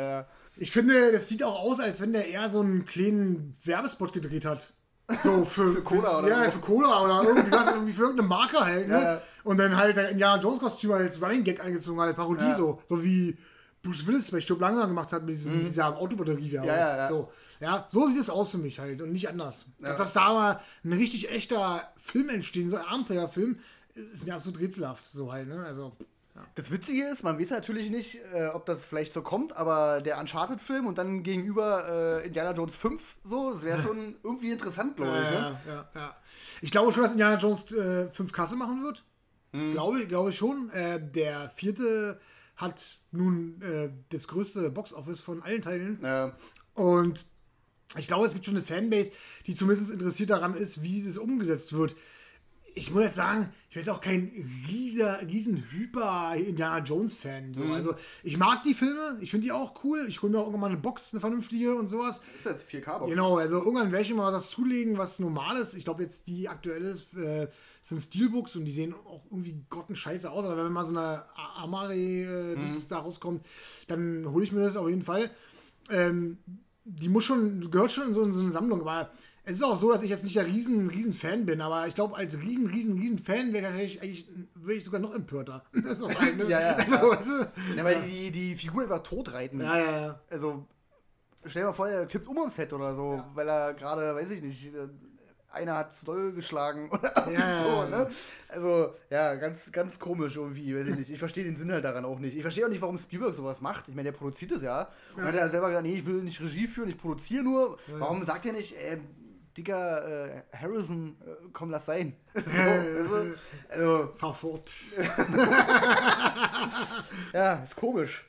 [0.57, 4.45] Ich finde, das sieht auch aus, als wenn der eher so einen kleinen Werbespot gedreht
[4.45, 4.73] hat.
[5.09, 8.61] So für, für Cola oder Ja, für Cola oder irgendwie was, irgendwie für irgendeine Marke
[8.61, 9.03] halt, ne?
[9.03, 9.23] Ja.
[9.45, 12.55] Und dann halt ein Indiana Jones Kostüm als Running Gag eingezogen, als Parodie ja.
[12.55, 12.81] so.
[12.89, 13.37] So wie
[13.83, 15.67] Bruce Willis bei Stück langsam gemacht hat mit diesem, mhm.
[15.67, 16.51] dieser Autobatterie.
[16.51, 17.09] Ja, ja, ja.
[17.09, 17.31] So.
[17.61, 19.67] ja, so sieht es aus für mich halt und nicht anders.
[19.81, 19.89] Ja.
[19.89, 23.59] Dass das da mal ein richtig echter Film entstehen, so ein Abenteuerfilm,
[23.95, 25.13] ist mir absolut rätselhaft.
[25.13, 25.65] So halt, ne?
[25.65, 25.93] Also.
[26.43, 26.49] Ja.
[26.55, 30.19] Das Witzige ist, man weiß natürlich nicht, äh, ob das vielleicht so kommt, aber der
[30.19, 35.19] Uncharted-Film und dann gegenüber äh, Indiana Jones 5 so, das wäre schon irgendwie interessant, glaube
[35.23, 35.31] ich.
[35.31, 35.61] Ne?
[35.67, 36.17] ja, ja,
[36.61, 39.05] Ich glaube schon, dass Indiana Jones äh, 5 Kasse machen wird.
[39.53, 39.73] Hm.
[39.73, 40.71] Glaube, glaube ich schon.
[40.71, 42.21] Äh, der vierte
[42.57, 46.05] hat nun äh, das größte Boxoffice von allen Teilen.
[46.75, 47.25] Und
[47.99, 49.13] ich glaube, es gibt schon eine Fanbase,
[49.47, 51.95] die zumindest interessiert daran ist, wie das umgesetzt wird
[52.75, 54.31] ich muss jetzt sagen, ich bin jetzt auch kein
[54.69, 57.55] rieser, riesen Hyper Indiana Jones Fan.
[57.55, 57.65] So.
[57.65, 57.73] Mhm.
[57.73, 60.07] Also ich mag die Filme, ich finde die auch cool.
[60.09, 62.21] Ich hole mir auch irgendwann mal eine Box, eine vernünftige und sowas.
[62.39, 63.11] Ist jetzt 4K-Box.
[63.11, 65.75] Genau, also irgendwann werde ich mal was zulegen, was normal ist.
[65.75, 67.49] Ich glaube jetzt die aktuelle ist, äh,
[67.83, 70.45] sind Steelbooks und die sehen auch irgendwie grottenscheiße aus.
[70.45, 71.25] Aber wenn mal so eine
[71.57, 72.85] Amare äh, mhm.
[72.89, 73.45] da rauskommt,
[73.89, 75.31] dann hole ich mir das auf jeden Fall.
[75.91, 76.39] Ähm,
[76.85, 79.11] die muss schon, gehört schon in so, in so eine Sammlung, aber
[79.45, 81.95] es ist auch so, dass ich jetzt nicht der riesen, riesen Fan bin, aber ich
[81.95, 85.65] glaube, als riesen, riesen, riesen Fan wäre ich eigentlich, wäre ich sogar noch empörter.
[85.95, 86.45] so halt, ne?
[86.45, 86.77] ja, ja.
[86.77, 87.11] Also, ja.
[87.11, 87.77] Weißt du?
[87.77, 89.61] ja, weil die, die Figur einfach tot reiten.
[89.61, 90.21] Ja, ja, ja.
[90.31, 90.67] Also,
[91.45, 93.31] stell dir mal vor, er kippt um am Set oder so, ja.
[93.35, 94.89] weil er gerade, weiß ich nicht, äh,
[95.53, 98.07] einer hat zu doll geschlagen oder ja, so, ne?
[98.49, 101.11] Also, ja, ganz, ganz komisch irgendwie, weiß ich nicht.
[101.11, 102.37] Ich verstehe den Sinn halt daran auch nicht.
[102.37, 103.89] Ich verstehe auch nicht, warum Spielberg sowas macht.
[103.89, 104.89] Ich meine, der produziert es ja.
[105.17, 105.29] Und ja.
[105.29, 107.77] hat er selber gesagt, nee, ich will nicht Regie führen, ich produziere nur.
[107.99, 109.01] Warum sagt er nicht, ey,
[109.57, 112.15] Digga, äh, Harrison, äh, komm, lass sein.
[112.35, 113.35] so, also,
[113.69, 114.71] also, Fahr fort.
[117.33, 118.25] ja, ist komisch.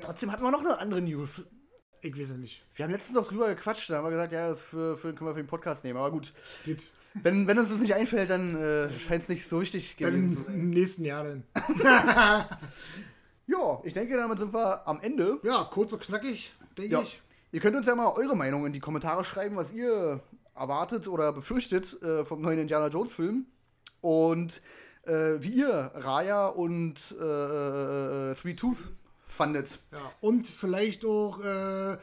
[0.00, 1.44] Trotzdem hatten wir noch eine andere News.
[2.00, 2.64] Ich weiß ja nicht.
[2.74, 5.30] Wir haben letztens noch drüber gequatscht, da haben wir gesagt, ja, das für, für, können
[5.30, 6.32] wir für den Podcast nehmen, aber gut.
[6.64, 6.88] Geht.
[7.14, 10.30] Wenn, wenn uns das nicht einfällt, dann äh, scheint es nicht so wichtig gewesen dann
[10.30, 10.54] zu sein.
[10.54, 11.44] Im nächsten Jahr dann.
[13.46, 15.38] ja, ich denke, damit sind wir am Ende.
[15.42, 17.02] Ja, kurz und knackig, denke ja.
[17.02, 17.20] ich.
[17.52, 20.22] Ihr könnt uns ja mal eure Meinung in die Kommentare schreiben, was ihr
[20.60, 23.46] erwartet oder befürchtet äh, vom neuen Indiana Jones Film.
[24.00, 24.62] Und
[25.04, 27.24] äh, wie ihr Raya und äh,
[28.30, 28.92] äh Sweet Tooth
[29.26, 29.80] fandet.
[29.92, 31.96] Ja, und vielleicht auch, äh,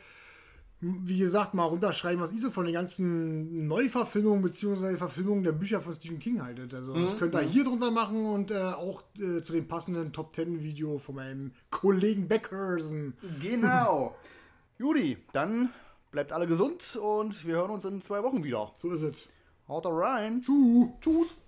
[0.80, 4.98] wie gesagt, mal runterschreiben, was ihr so von den ganzen Neuverfilmungen bzw.
[4.98, 6.74] Verfilmungen der Bücher von Stephen King haltet.
[6.74, 7.18] Also das mhm.
[7.20, 7.50] könnt ihr mhm.
[7.50, 13.16] hier drunter machen und auch zu dem passenden Top 10 Video von meinem Kollegen Beckersen.
[13.42, 14.16] Genau.
[14.78, 15.70] Judy, dann
[16.12, 18.74] Bleibt alle gesund und wir hören uns in zwei Wochen wieder.
[18.82, 19.30] So ist es.
[19.68, 20.42] Haut rein.
[20.42, 20.90] Tschüss.
[21.02, 21.36] Tschüss.